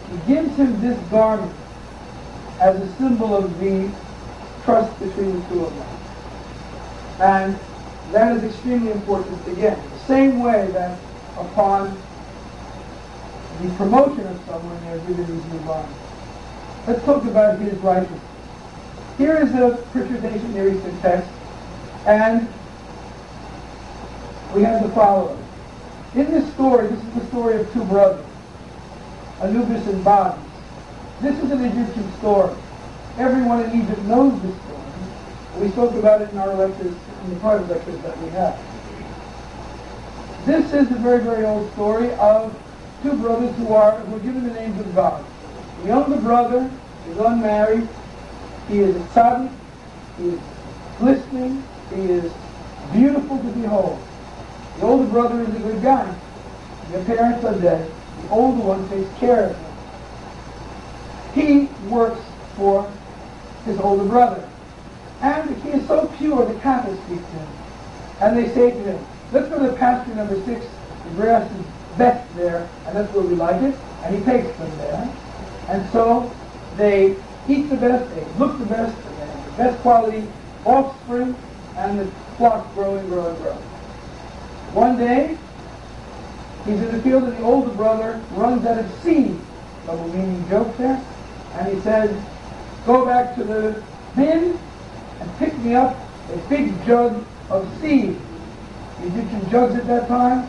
[0.09, 1.53] he gives him this garment
[2.59, 3.91] as a symbol of the
[4.63, 5.87] trust between the two of them.
[7.19, 7.59] And
[8.11, 9.77] that is extremely important again.
[9.91, 10.97] The same way that
[11.37, 11.97] upon
[13.61, 15.99] the promotion of someone, they're given these new garments.
[16.85, 18.21] Let's talk about his righteousness.
[19.17, 19.83] Here is a
[20.69, 21.29] Eastern text,
[22.05, 22.47] and
[24.57, 25.37] we have the following.
[26.15, 28.25] In this story, this is the story of two brothers,
[29.39, 30.35] Anubis and Bata.
[31.21, 32.55] This is an Egyptian story.
[33.19, 35.61] Everyone in Egypt knows this story.
[35.61, 38.59] We spoke about it in our lectures, in the private lectures that we have.
[40.47, 42.51] This is a very, very old story of
[43.03, 45.23] two brothers who are who are given the names of God.
[45.81, 46.71] The younger brother
[47.07, 47.87] is unmarried.
[48.69, 49.51] He is a tzaddik.
[50.17, 50.39] He is
[50.97, 51.63] glistening.
[51.93, 52.33] He is
[52.91, 54.06] beautiful to behold.
[54.77, 56.15] The older brother is a good guy.
[56.91, 57.91] Their parents are dead.
[58.21, 59.65] The older one takes care of him.
[61.33, 62.21] He works
[62.55, 62.91] for
[63.65, 64.47] his older brother.
[65.21, 67.47] And he is so pure, the Catholics speak to him.
[68.21, 70.65] And they say to him, let's go to pasture number six.
[71.05, 71.65] The grass is
[71.97, 73.75] best there, and that's where we like it.
[74.03, 75.09] And he takes them there.
[75.69, 76.31] And so
[76.75, 77.15] they
[77.49, 80.27] eat the best, they look the best, they have the best quality
[80.65, 81.35] offspring,
[81.77, 82.05] and the
[82.37, 83.57] flock grow and grow and grow.
[84.73, 85.37] One day,
[86.65, 89.39] he's in the field, and the older brother runs out of seed.
[89.85, 91.03] Double meaning joke there.
[91.53, 92.23] And he says,
[92.85, 93.83] go back to the
[94.15, 94.59] bin
[95.19, 95.97] and pick me up
[96.31, 98.19] a big jug of seed.
[98.99, 100.47] The Egyptian jugs at that time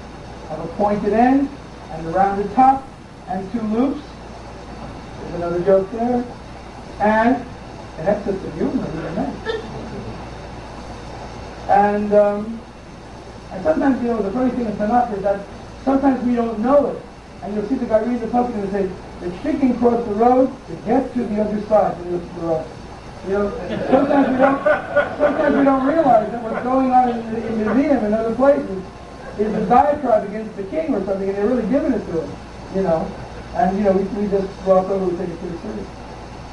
[0.49, 1.49] have a pointed end
[1.93, 2.89] and a rounded top
[3.29, 4.03] and two loops
[5.29, 6.25] there's another joke there.
[7.01, 7.37] And
[7.99, 9.37] it has of humor, even then.
[11.69, 12.61] And, um,
[13.53, 15.47] and sometimes, you know, the funny thing in Tanakh is that
[15.85, 17.03] sometimes we don't know it.
[17.43, 18.91] And you'll see the guy read the Pasuk and say,
[19.21, 22.67] the chicken crossed the road to get to the other side, to the, the road.
[23.27, 23.51] You know,
[23.91, 24.65] sometimes we don't,
[25.19, 28.83] sometimes we don't realize that what's going on in the museum and other places
[29.39, 32.31] is a diatribe against the king or something, and they're really giving it to him,
[32.75, 33.11] you know.
[33.55, 35.87] And, you know, we, we just gloss over, we take it pretty serious.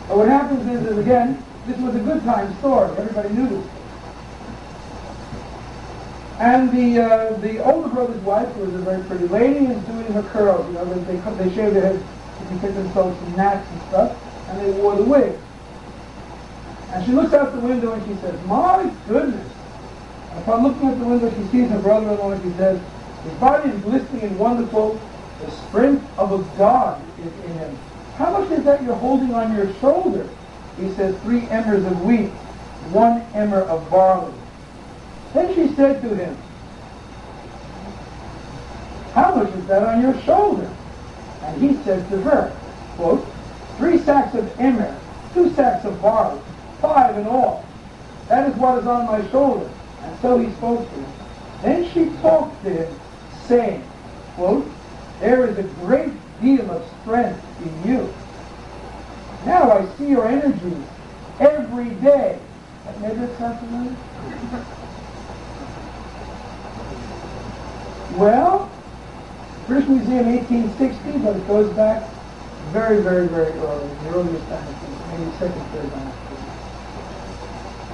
[0.08, 2.96] But what happens is, is, again, this was a good time story.
[2.98, 3.66] Everybody knew this.
[6.40, 10.12] And the uh, the older brother's wife, who was a very pretty lady, is doing
[10.14, 10.68] her curls.
[10.68, 12.04] You know, they, they, they shave their heads
[12.40, 15.34] to protect themselves from gnats and stuff, and they wore the wig.
[16.92, 19.52] And she looks out the window and she says, My goodness.
[20.38, 22.82] Upon looking out the window, she sees her brother-in-law and she says,
[23.24, 25.00] His body is glistening and wonderful,
[25.42, 27.78] the strength of a God is in him.
[28.18, 30.28] How much is that you're holding on your shoulder?
[30.80, 32.30] He says, three emmers of wheat,
[32.92, 34.34] one emmer of barley.
[35.36, 36.38] Then she said to him,
[39.12, 40.70] how much is that on your shoulder?
[41.42, 42.56] And he said to her,
[42.96, 43.28] quote,
[43.78, 44.98] three sacks of emmer,
[45.34, 46.42] two sacks of barley,
[46.80, 47.66] five in all.
[48.30, 49.70] That is what is on my shoulder.
[50.04, 51.12] And so he spoke to him.
[51.62, 53.00] Then she talked to him,
[53.48, 53.84] saying,
[54.36, 54.66] quote,
[55.20, 58.14] there is a great deal of strength in you.
[59.46, 60.78] Now I see your energy
[61.42, 62.40] every day.
[62.86, 64.76] That made sound familiar?
[68.18, 68.72] Well,
[69.68, 72.08] British Museum 1860, but it goes back
[72.72, 76.36] very, very, very early, the earliest dynasty, maybe second, third dynasty.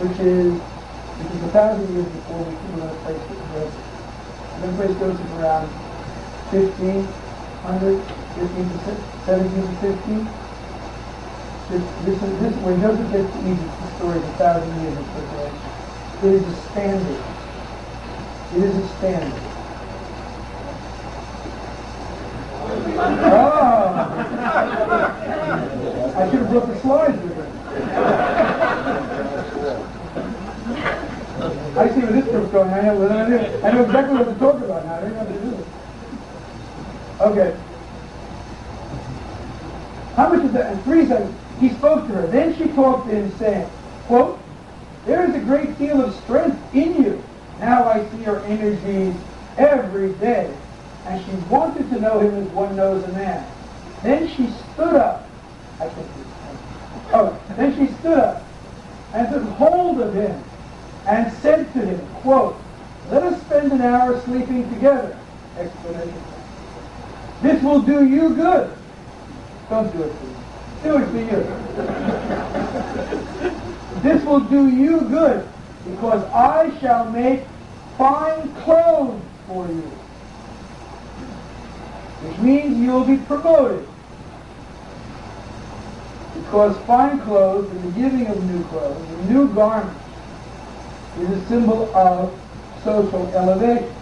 [0.01, 3.71] which is, which is a thousand years before we came to the place that was.
[4.61, 5.69] And place goes from around
[6.49, 7.05] fifteen
[7.63, 8.01] hundred,
[8.37, 10.23] fifteen to se- seventeen to fifteen.
[11.69, 14.97] This, this is, this, when Joseph gets to Egypt, the story is a thousand years
[14.97, 15.61] of preparation.
[16.25, 17.23] It is a standard.
[18.53, 19.50] It is expanded.
[23.03, 24.17] Oh!
[26.15, 27.43] I should have brought the slides with me.
[31.77, 32.69] I see where this group's going.
[32.69, 33.07] I know,
[33.63, 34.95] I know, exactly what to talk about now.
[34.95, 35.67] I didn't to do it.
[37.21, 37.57] Okay.
[40.15, 40.73] How much is that?
[40.73, 42.27] In three seconds, he spoke to her.
[42.27, 43.69] Then she talked to him, saying,
[44.05, 44.39] quote,
[45.05, 47.23] There is a great deal of strength in you.
[47.59, 49.15] Now I see your energies
[49.57, 50.53] every day.
[51.05, 53.49] And she wanted to know him as one knows a man.
[54.03, 55.27] Then she stood up.
[55.79, 56.07] I think.
[57.13, 58.45] Oh, then she stood up
[59.13, 60.43] and took hold of him
[61.07, 62.61] and said to him, quote,
[63.09, 65.17] Let us spend an hour sleeping together.
[65.57, 66.23] Explanation.
[67.41, 68.77] This will do you good.
[69.69, 70.35] Don't do it for me.
[70.83, 71.43] Do it for you.
[74.01, 75.47] this will do you good
[75.85, 77.43] because I shall make
[77.97, 80.00] fine clothes for you.
[82.21, 83.87] Which means you will be promoted.
[86.35, 89.97] Because fine clothes and the giving of new clothes, a new garment,
[91.19, 92.39] is a symbol of
[92.83, 93.93] social elevation.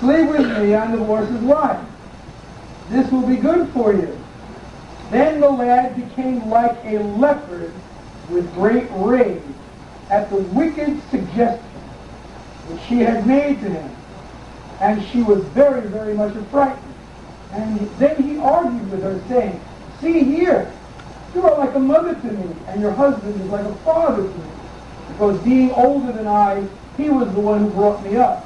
[0.00, 1.86] Sleep with me on the horse's line.
[2.90, 4.18] This will be good for you.
[5.10, 7.72] Then the lad became like a leopard
[8.28, 9.42] with great rage
[10.10, 11.64] at the wicked suggestion
[12.68, 13.96] which she had made to him.
[14.80, 16.82] And she was very, very much affrighted.
[17.52, 19.60] And then he argued with her, saying,
[20.00, 20.72] See here,
[21.34, 24.38] you are like a mother to me, and your husband is like a father to
[24.38, 24.50] me.
[25.08, 26.66] Because being older than I,
[26.96, 28.44] he was the one who brought me up.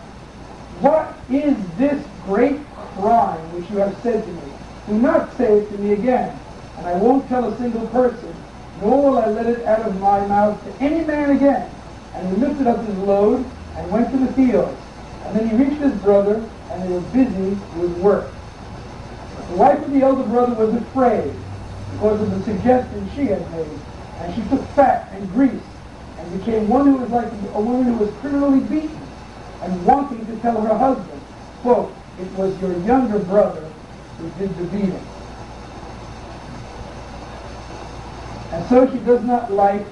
[0.81, 2.61] What is this great
[2.95, 4.53] crime which you have said to me?
[4.89, 6.39] Do not say it to me again,
[6.79, 8.35] and I won't tell a single person,
[8.81, 11.71] nor will I let it out of my mouth to any man again.
[12.15, 13.45] And he lifted up his load
[13.77, 14.82] and went to the fields.
[15.25, 18.35] And then he reached his brother, and they were busy with work.
[19.49, 21.35] The wife of the elder brother was afraid
[21.93, 23.81] because of the suggestion she had made,
[24.19, 25.63] and she took fat and grease
[26.19, 28.99] and became one who was like a woman who was criminally beaten
[29.63, 31.21] and wanting to tell her husband,
[31.63, 33.71] quote, it was your younger brother
[34.19, 35.07] who did the beating.
[38.53, 39.87] And so she does not light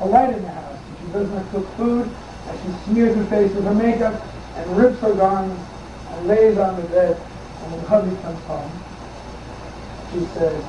[0.00, 0.78] a light in the house.
[1.00, 2.14] She does not cook food,
[2.48, 5.62] and she smears her face with her makeup and rips her garments
[6.10, 7.16] and lays on the bed.
[7.16, 8.72] And when hubby comes home,
[10.12, 10.64] she says,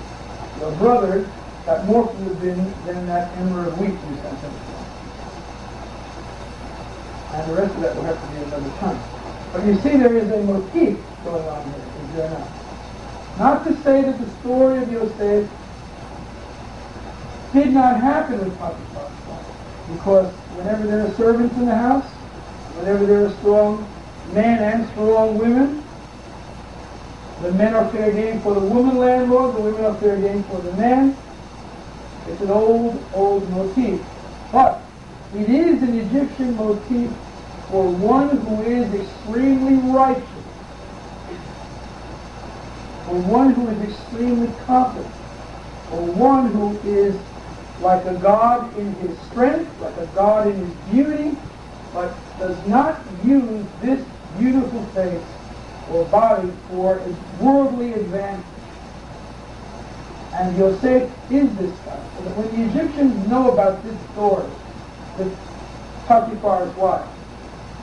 [0.59, 1.29] your brother
[1.65, 4.53] got more from the bin than that emmer of wheat you sent him.
[7.33, 8.99] And the rest of that will have to be another time.
[9.53, 12.49] But you see there is a motif going on here, is there not?
[13.37, 15.49] Not to say that the story of Yosef
[17.53, 19.13] did not happen with Potiphar's.
[19.93, 22.11] Because whenever there are servants in the house,
[22.77, 23.89] whenever there are strong
[24.31, 25.83] men and strong women,
[27.41, 30.61] the men are fair game for the woman landlord, the women are fair game for
[30.61, 31.17] the man.
[32.27, 34.01] It's an old, old motif.
[34.51, 34.83] But
[35.33, 37.11] it is an Egyptian motif
[37.69, 40.45] for one who is extremely righteous,
[43.05, 45.13] for one who is extremely competent,
[45.89, 47.15] for one who is
[47.79, 51.37] like a God in his strength, like a God in his beauty,
[51.93, 54.05] but does not use this
[54.37, 55.23] beautiful face
[55.91, 58.45] or body for a worldly advantage.
[60.33, 61.99] And Yosef is this guy.
[62.17, 64.49] So that when the Egyptians know about this story,
[65.17, 65.31] that
[66.05, 67.07] Potiphar's wife,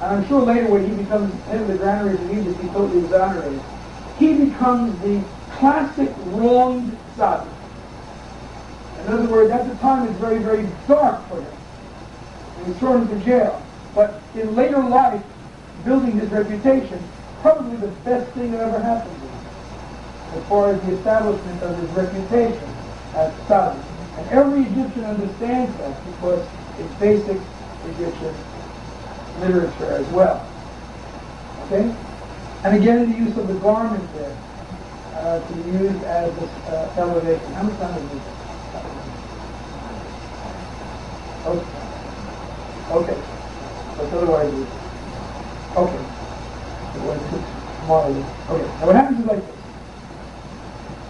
[0.00, 3.00] and I'm sure later when he becomes head of the granaries in Egypt, he totally
[3.00, 3.60] exonerated.
[4.18, 7.48] He becomes the classic wronged tzaddik.
[9.00, 11.52] In other words, at the time it's very, very dark for him.
[12.58, 13.60] He was thrown into jail.
[13.94, 15.22] But in later life,
[15.84, 17.02] building his reputation,
[17.40, 19.34] probably the best thing that ever happened to him
[20.34, 22.68] as far as the establishment of his reputation
[23.14, 23.82] as tzaddik.
[24.16, 26.46] And every Egyptian understands that because
[26.78, 27.40] it's basic
[27.86, 28.34] Egyptian
[29.40, 30.48] literature as well.
[31.66, 31.94] Okay?
[32.64, 34.36] And again, the use of the garment there
[35.16, 37.52] uh, to be used as a uh, elevation.
[37.52, 38.22] How much time is it?
[41.46, 43.12] Okay.
[43.12, 43.33] Okay.
[44.10, 46.04] But otherwise, it's, okay.
[48.50, 48.66] Okay.
[48.80, 49.56] Now what happens is like this.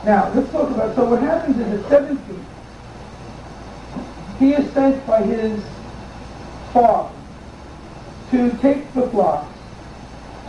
[0.05, 2.47] Now, let's talk about, so what happens is at 17,
[4.38, 5.62] he is sent by his
[6.72, 7.14] father
[8.30, 9.53] to take the flocks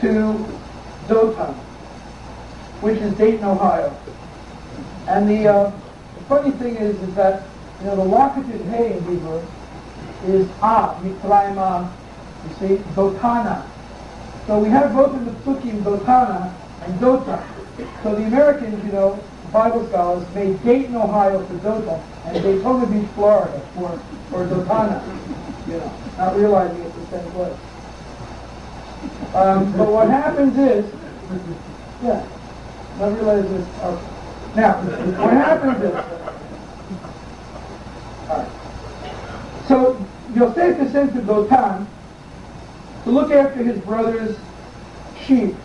[0.02, 0.46] to
[1.08, 1.54] Dothan,
[2.82, 3.96] which is Dayton, Ohio.
[5.08, 5.72] And the, uh,
[6.18, 7.48] the funny thing is, is that
[7.80, 9.46] you know the locative hay in Hebrew
[10.26, 11.92] is ah Mitzraima,
[12.48, 13.66] you see Dotana.
[14.48, 17.44] So we have both in the Psukim Dotana and Dothan.
[18.04, 19.20] So the Americans, you know,
[19.52, 23.98] Bible scholars made Dayton, Ohio for Dothan, and Daytona Beach, Florida for,
[24.30, 25.02] for Dotana,
[25.68, 27.58] you know, not realizing it's the same place.
[29.34, 30.86] Um, but what happens is,
[32.04, 32.26] yeah,
[33.00, 34.12] not realizing it's, uh,
[34.56, 35.96] now, what happens is,
[38.30, 38.52] all right.
[39.68, 41.88] So Yosef is sent to Dothan
[43.06, 44.36] to look after his brother's
[45.26, 45.56] sheep.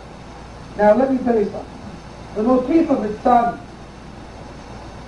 [0.77, 1.81] Now let me tell you something.
[2.35, 3.59] The motif of tzaddik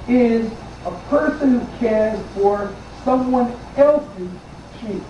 [0.09, 0.51] is
[0.85, 2.73] a person who cares for
[3.05, 4.29] someone else's
[4.81, 5.03] sheep.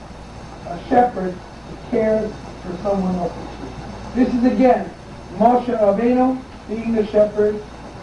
[0.67, 3.71] A shepherd who cares for someone else's sheep.
[4.15, 4.93] This is again
[5.38, 7.55] Moshe Rabbeinu being the shepherd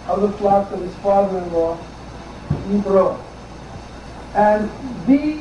[0.08, 1.78] of the flocks of his father-in-law,
[2.68, 3.20] Yitro.
[4.34, 4.70] And
[5.06, 5.38] the,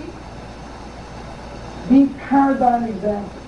[1.89, 3.38] the paradigm example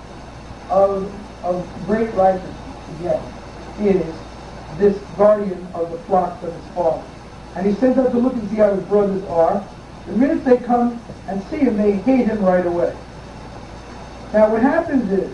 [0.71, 1.13] of,
[1.43, 2.55] of great righteousness,
[2.99, 3.21] again,
[3.79, 4.15] is
[4.77, 7.03] this guardian of the flock of his father.
[7.55, 9.63] And he sends out to look and see how his brothers are.
[10.07, 12.95] The minute they come and see him, they hate him right away.
[14.33, 15.29] Now what happens is,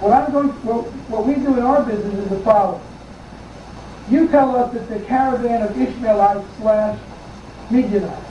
[0.00, 2.82] what I'm going, what, what we do in our business is the following.
[4.10, 6.98] You tell us that the caravan of Ishmaelites slash
[7.70, 8.30] Midianites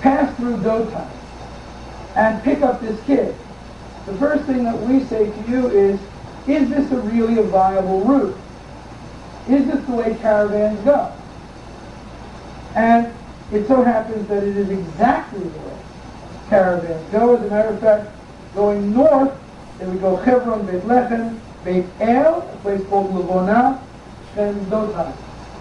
[0.00, 1.08] pass through Dothan
[2.16, 3.34] and pick up this kid.
[4.08, 6.00] The first thing that we say to you is,
[6.46, 8.36] is this a really a viable route?
[9.50, 11.12] Is this the way caravans go?
[12.74, 13.12] And
[13.52, 15.78] it so happens that it is exactly the way
[16.48, 17.36] caravans go.
[17.36, 18.10] As a matter of fact,
[18.54, 19.38] going north,
[19.78, 23.78] they would go Hebron, Beit Lechem, Beit El, a place called Levona,
[24.34, 25.12] Shechem, Dothan,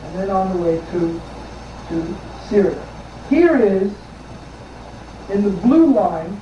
[0.03, 1.21] and then on the way to,
[1.89, 2.17] to
[2.47, 2.81] Syria.
[3.29, 3.91] Here is,
[5.31, 6.39] in the blue line,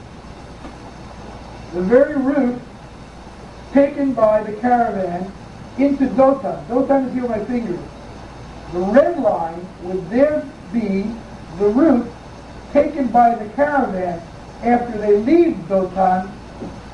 [1.75, 2.61] the very route
[3.73, 5.29] taken by the caravan
[5.77, 6.65] into Dothan.
[6.69, 7.77] Dothan is here my finger.
[8.71, 11.03] The red line would there be
[11.59, 12.09] the route
[12.71, 14.21] taken by the caravan
[14.63, 16.31] after they leave Dothan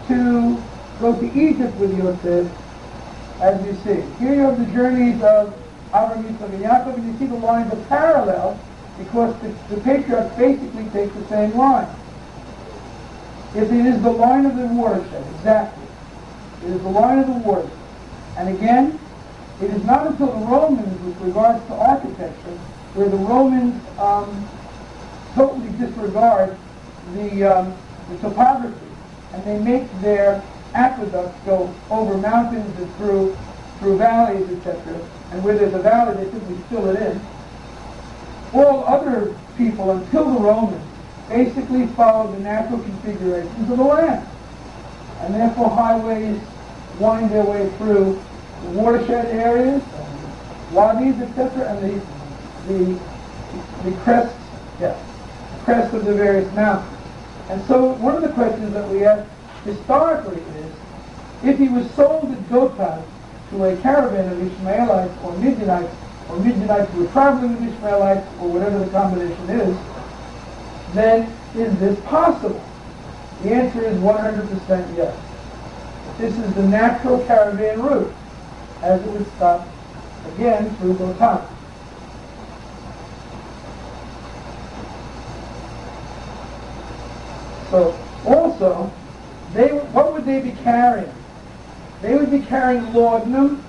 [0.07, 0.61] to
[0.99, 2.51] go to Egypt with Yosef,
[3.39, 4.01] as you see.
[4.17, 5.53] Here you have the journeys of
[5.91, 8.59] Avram, Yitzchak, and Yaakov, and you see the lines are parallel
[8.97, 11.87] because the, the patriarchs basically take the same line.
[13.55, 15.83] If it is the line of the watershed, exactly.
[16.63, 17.77] It is the line of the watershed.
[18.37, 18.99] And again,
[19.61, 22.57] it is not until the Romans, with regards to architecture,
[22.93, 24.47] where the Romans um,
[25.35, 26.57] totally disregard
[27.13, 27.75] the, um,
[28.09, 28.87] the topography,
[29.33, 30.43] and they make their
[30.73, 33.37] aqueducts go over mountains and through
[33.81, 34.95] through valleys, etc.
[35.31, 37.19] And where there's a valley, they simply fill it in.
[38.53, 40.85] All other people, until the Romans,
[41.31, 44.27] basically follow the natural configurations of the land.
[45.21, 46.39] And therefore highways
[46.99, 48.21] wind their way through
[48.63, 49.81] the watershed areas,
[50.71, 52.99] wadis, etc., and the, the,
[53.89, 54.37] the crests,
[54.79, 54.97] yeah,
[55.63, 56.97] crests of the various mountains.
[57.49, 59.29] And so one of the questions that we ask
[59.63, 60.73] historically is,
[61.43, 63.03] if he was sold at Dothan
[63.51, 65.95] to a caravan of Ishmaelites or Midianites,
[66.29, 69.77] or Midianites who were traveling with Ishmaelites, or whatever the combination is,
[70.93, 72.61] then is this possible?
[73.43, 75.17] The answer is 100% yes.
[76.17, 78.13] This is the natural caravan route,
[78.81, 79.67] as it would stop
[80.35, 81.47] again through Dothan.
[87.71, 88.91] So also,
[89.53, 91.11] they what would they be carrying?
[92.01, 93.63] They would be carrying laudanum.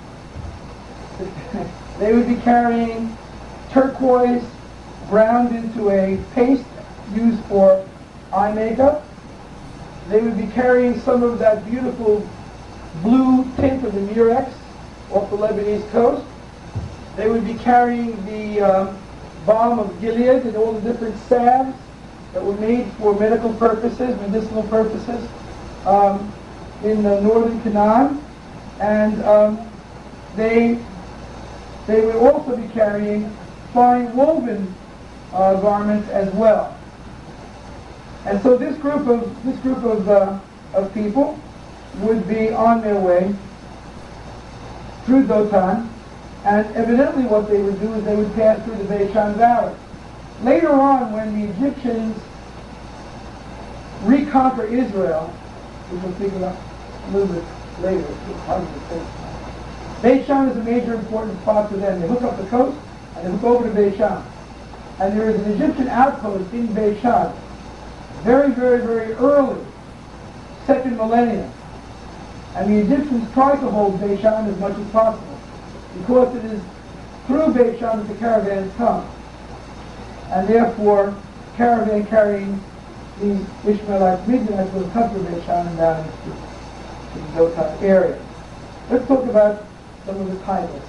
[1.99, 3.15] they would be carrying
[3.71, 4.43] turquoise
[5.09, 6.65] ground into a paste
[7.15, 7.85] used for
[8.31, 9.05] eye makeup.
[10.09, 12.27] They would be carrying some of that beautiful
[13.01, 14.53] blue tint of the Murex
[15.11, 16.25] off the Lebanese coast.
[17.15, 18.97] They would be carrying the um,
[19.45, 21.77] balm of Gilead and all the different salves
[22.33, 25.29] that were made for medical purposes, medicinal purposes,
[25.85, 26.33] um,
[26.83, 28.23] in uh, northern Canaan.
[28.79, 29.69] And um,
[30.35, 30.79] they,
[31.85, 33.29] they would also be carrying
[33.73, 34.73] fine woven
[35.33, 36.77] uh, garments as well.
[38.25, 40.39] And so this group of this group of uh,
[40.73, 41.39] of people
[41.99, 43.33] would be on their way
[45.05, 45.89] through Dothan,
[46.45, 49.75] and evidently what they would do is they would pass through the Beit Shan Valley.
[50.41, 52.17] Later on, when the Egyptians
[54.03, 55.27] reconquer Israel,
[55.89, 56.57] which we'll speak about
[57.07, 57.43] a little bit
[57.81, 58.07] later,
[60.01, 62.01] Beit Shan is a major important spot for them.
[62.01, 62.77] They hook up the coast
[63.15, 64.25] and they hook over to Beit Shan.
[64.99, 67.33] And there is an Egyptian outpost in Beit Shan,
[68.23, 69.63] very, very, very early,
[70.65, 71.51] second millennium.
[72.55, 75.39] And the Egyptians tried to hold Beit Shan as much as possible
[75.97, 76.61] because it is
[77.27, 79.09] through Beit Shan that the caravans come.
[80.29, 81.15] And therefore,
[81.57, 82.63] caravan carrying
[83.19, 86.29] the Ishmaelites, Midianites will come through Beit Shan and down into
[87.15, 88.19] the Dotan area.
[88.89, 89.65] Let's talk about
[90.05, 90.81] some of the titles.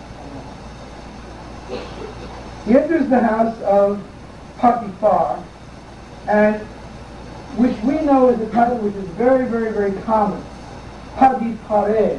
[2.66, 4.02] He enters the house of
[4.58, 5.42] Potiphar,
[6.28, 6.66] and
[7.56, 10.42] which we know is a title which is very, very, very common.
[11.16, 12.18] Padipare,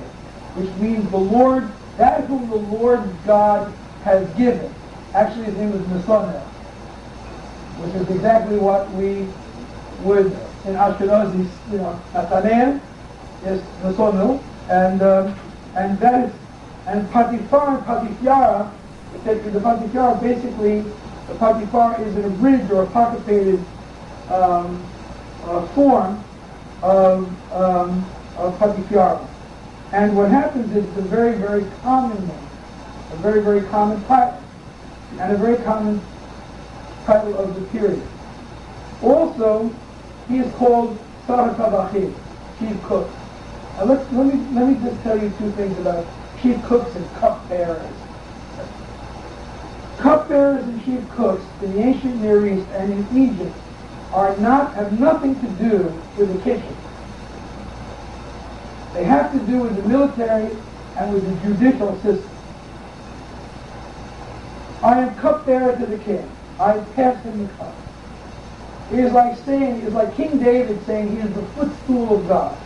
[0.56, 3.74] which means the Lord, that whom the Lord God
[4.04, 4.74] has given.
[5.14, 6.42] Actually, his name is Nisonel,
[7.80, 9.28] which is exactly what we
[10.04, 10.28] would
[10.66, 12.82] in Ashkenazi, you know, Nathanael
[13.44, 15.36] is Nisonel, and um,
[15.76, 16.36] and that is
[16.88, 18.72] and Patifar and Patifyara,
[19.24, 20.82] the Patifyara basically,
[21.28, 23.64] the Patifar is an abridged or apocopated
[24.30, 24.86] um,
[25.46, 26.24] uh, form
[26.82, 28.06] of, um,
[28.38, 29.26] of Patifyara.
[29.92, 32.48] And what happens is it's a very, very common name,
[33.12, 34.42] a very, very common title,
[35.20, 36.02] and a very common
[37.06, 38.02] title of the period.
[39.02, 39.74] Also,
[40.28, 42.14] he is called Sahatabachim,
[42.60, 43.10] chief cook.
[43.78, 46.06] Now let's, let, me, let me just tell you two things about
[46.42, 47.92] chief cooks and cupbearers.
[49.98, 53.56] Cupbearers and chief cooks in the ancient Near East and in Egypt
[54.16, 56.76] are not have nothing to do with the kitchen.
[58.94, 60.56] They have to do with the military
[60.96, 62.30] and with the judicial system.
[64.82, 66.32] I am cupbearer to the king.
[66.62, 67.76] I pass him the cup.
[68.94, 72.28] It is like saying, it is like King David saying he is the footstool of
[72.30, 72.58] God.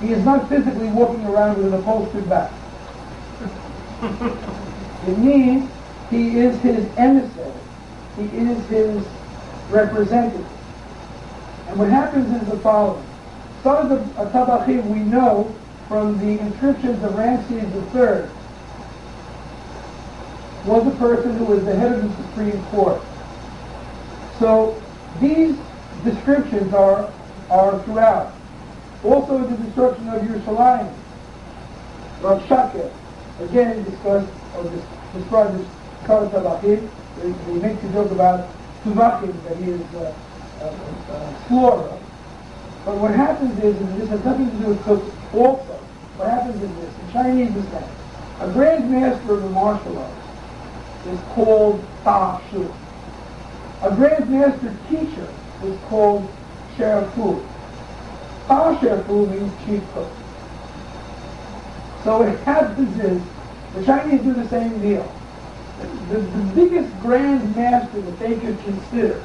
[0.00, 2.52] He is not physically walking around with an upholstered back.
[5.06, 5.70] it means
[6.10, 7.52] he is his emissary.
[8.16, 9.06] He is his
[9.70, 10.46] representative.
[11.68, 13.06] And what happens is the following.
[13.62, 15.54] Some of the Tabachim we know
[15.88, 17.62] from the inscriptions of Ramses
[17.94, 18.28] III
[20.66, 23.00] was a person who was the head of the Supreme Court.
[24.38, 24.80] So
[25.20, 25.56] these
[26.04, 27.12] descriptions are,
[27.50, 28.34] are throughout.
[29.04, 30.92] Also the destruction of Yerushalayim.
[32.20, 32.92] Rav Shakeh,
[33.40, 34.64] again discussed or
[35.14, 35.66] described as
[36.04, 36.88] Kar Tabachim.
[37.22, 38.48] He makes a joke about
[38.84, 39.56] Tuvachim, that
[39.98, 40.14] uh,
[40.60, 41.98] uh, uh, slaughterer.
[42.84, 45.74] But what happens is, and this has nothing to do with cooks also,
[46.16, 47.88] what happens is this, in Chinese is that
[48.40, 52.72] a grand master of the martial arts is called Ta Shu.
[53.82, 55.28] A grand master teacher
[55.64, 56.28] is called
[56.76, 57.46] Sherifu.
[58.46, 60.10] Pasha food means chief cook.
[62.02, 63.22] So what happens is,
[63.74, 65.19] the Chinese do the same deal.
[65.80, 69.24] The, the biggest grand master that they could consider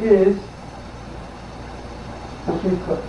[0.00, 0.36] is
[2.46, 3.04] the chief cook.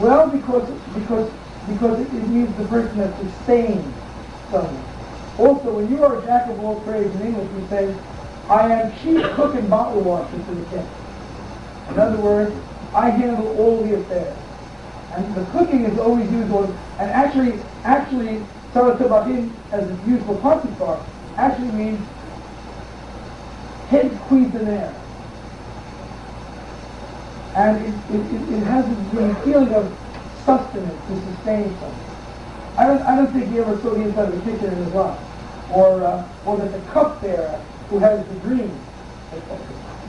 [0.00, 1.30] Well, because because
[1.68, 3.94] because it, it means the person that sustains
[4.50, 4.84] someone.
[5.38, 7.94] Also, when you are a jack of all trades in English, we say,
[8.48, 10.86] I am chief cook and bottle washer to the king.
[11.90, 12.54] In other words,
[12.94, 14.36] I handle all the affairs.
[15.14, 16.52] And the cooking is always used
[16.98, 18.44] and actually, actually,
[18.74, 21.04] Tabachim, as it's used for Potiphar,
[21.36, 22.06] actually means
[23.88, 24.94] head cuisinaire.
[27.54, 29.96] And it, it, it, it has the feeling of
[30.44, 32.04] sustenance to sustain something.
[32.76, 34.92] I don't, I don't think he ever saw the inside of the kitchen in his
[34.92, 35.20] life.
[35.70, 38.76] Or, uh, or that the cupbearer who has the dream.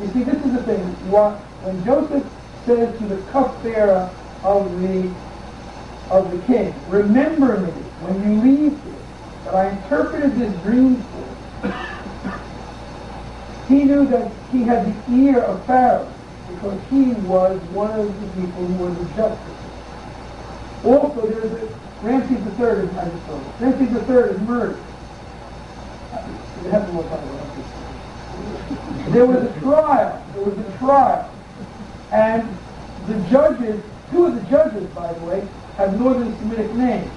[0.02, 0.82] You see, this is the thing.
[1.12, 2.26] What, when Joseph
[2.66, 4.10] says to the cupbearer
[4.44, 5.14] of the
[6.12, 8.94] of the king, remember me when you leave here,
[9.46, 11.74] that I interpreted this dream for you.
[13.68, 16.12] He knew that he had the ear of Pharaoh
[16.50, 19.56] because he was one of the people who were the justice.
[20.86, 21.68] Also, there's a,
[22.04, 24.84] Ramses III is, I just told you, Ramses III is murdered.
[29.10, 30.26] There was a trial.
[30.34, 31.32] There was a trial.
[32.12, 32.58] And
[33.08, 35.48] the judges, two of the judges, by the way,
[35.78, 37.12] have Northern Semitic names.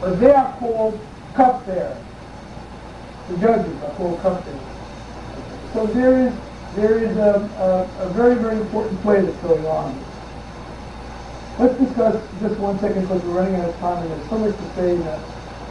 [0.00, 0.98] But they are called
[1.34, 2.02] cupbearers.
[3.28, 4.60] The judges are called cupbearers.
[5.72, 6.34] So there is
[6.76, 9.96] there is a, a, a, very, very important play that's going on.
[11.58, 14.54] Let's discuss just one second because we're running out of time and there's so much
[14.54, 15.18] to say in the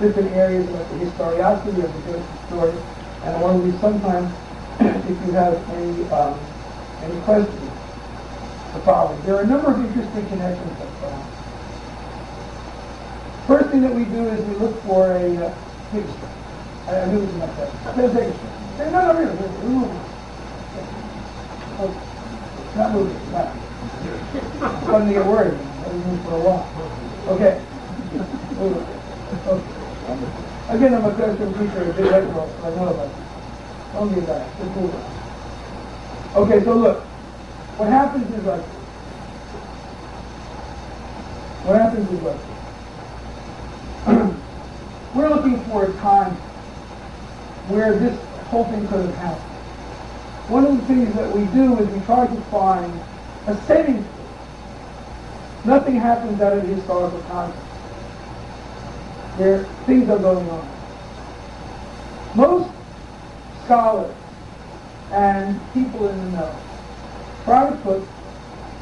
[0.01, 2.73] different areas about the historiography of the Jewish story.
[3.21, 4.33] And I want to leave some time
[4.81, 6.39] if you have any um,
[7.05, 7.69] Any questions?
[8.73, 9.21] The following.
[9.25, 10.84] There are a number of interesting connections.
[13.47, 15.53] First thing that we do is we look for a uh,
[15.89, 16.05] strip.
[16.87, 17.95] I, I knew it was not that.
[17.95, 18.51] There's Higgs strip.
[18.77, 19.37] Hey, No, no, really.
[21.77, 21.91] Oh,
[22.65, 23.53] it's not moving, not.
[24.63, 25.53] I'm starting to get worried.
[25.59, 26.65] I've been moving for a while.
[27.35, 27.61] Okay.
[28.57, 28.95] Okay.
[30.69, 33.25] Again, I'm a classroom teacher at Big Red Cross, so about this.
[33.93, 36.43] Don't be embarrassed, just move on.
[36.43, 37.03] Okay, so look,
[37.77, 38.69] what happens is like, this.
[41.65, 42.54] what happens is like, this.
[45.15, 46.33] We're looking for a time
[47.69, 49.51] where this whole thing could have happened.
[50.51, 52.93] One of the things that we do is we try to find
[53.47, 54.05] a setting.
[55.63, 57.65] Nothing happens out of the historical context.
[59.37, 60.69] There, things are going on.
[62.35, 62.71] Most
[63.63, 64.13] scholars
[65.11, 66.55] and people in the know
[67.45, 68.03] try to put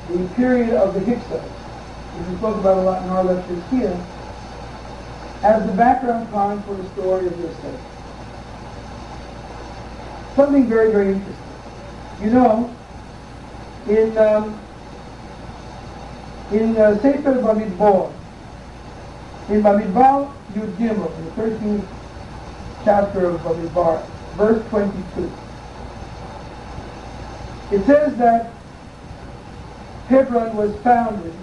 [0.10, 3.98] the period of the Hyksos, which we spoke about a lot in our lectures here,
[5.44, 7.80] as the background time for the story of this state.
[10.36, 11.38] Something very, very interesting.
[12.22, 12.76] You know,
[13.88, 14.60] in um,
[16.52, 18.14] in uh, Sefer Bamidbar,
[19.50, 21.86] in Bamidbar Yud Gimel, in the 13th
[22.86, 24.06] chapter of Bamidbar,
[24.38, 25.32] verse 22,
[27.72, 28.54] it says that
[30.08, 31.34] Hebron was founded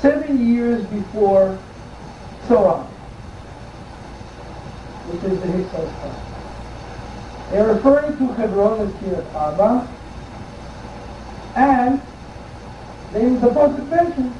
[0.00, 1.58] seven years before
[2.48, 2.84] Zoan,
[5.08, 6.32] which is the Hyksos time.
[7.50, 9.88] They're referring to Hebron as Kiryat Arba,
[11.54, 12.00] and
[13.12, 14.34] they supposed to mention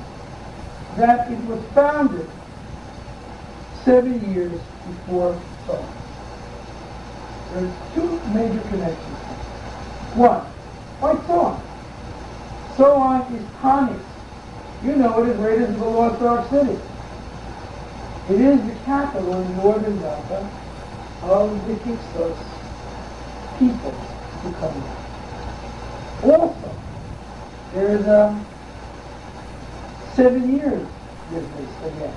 [0.97, 2.29] that it was founded
[3.85, 5.87] seven years before Zoan.
[7.53, 9.19] There's two major connections.
[10.15, 10.41] One,
[11.01, 11.61] why Zoan?
[12.77, 14.01] Zoan is Tanis.
[14.83, 16.79] You know it as the Lost Ark City.
[18.31, 20.49] It is the capital in northern Delta
[21.23, 22.39] of the Hyksos
[23.59, 24.81] people who come
[26.23, 26.39] there.
[26.39, 26.77] Also,
[27.75, 28.45] there is a
[30.15, 30.89] seven years
[31.31, 32.15] business again.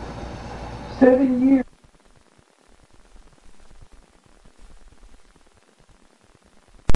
[1.00, 1.65] Seven years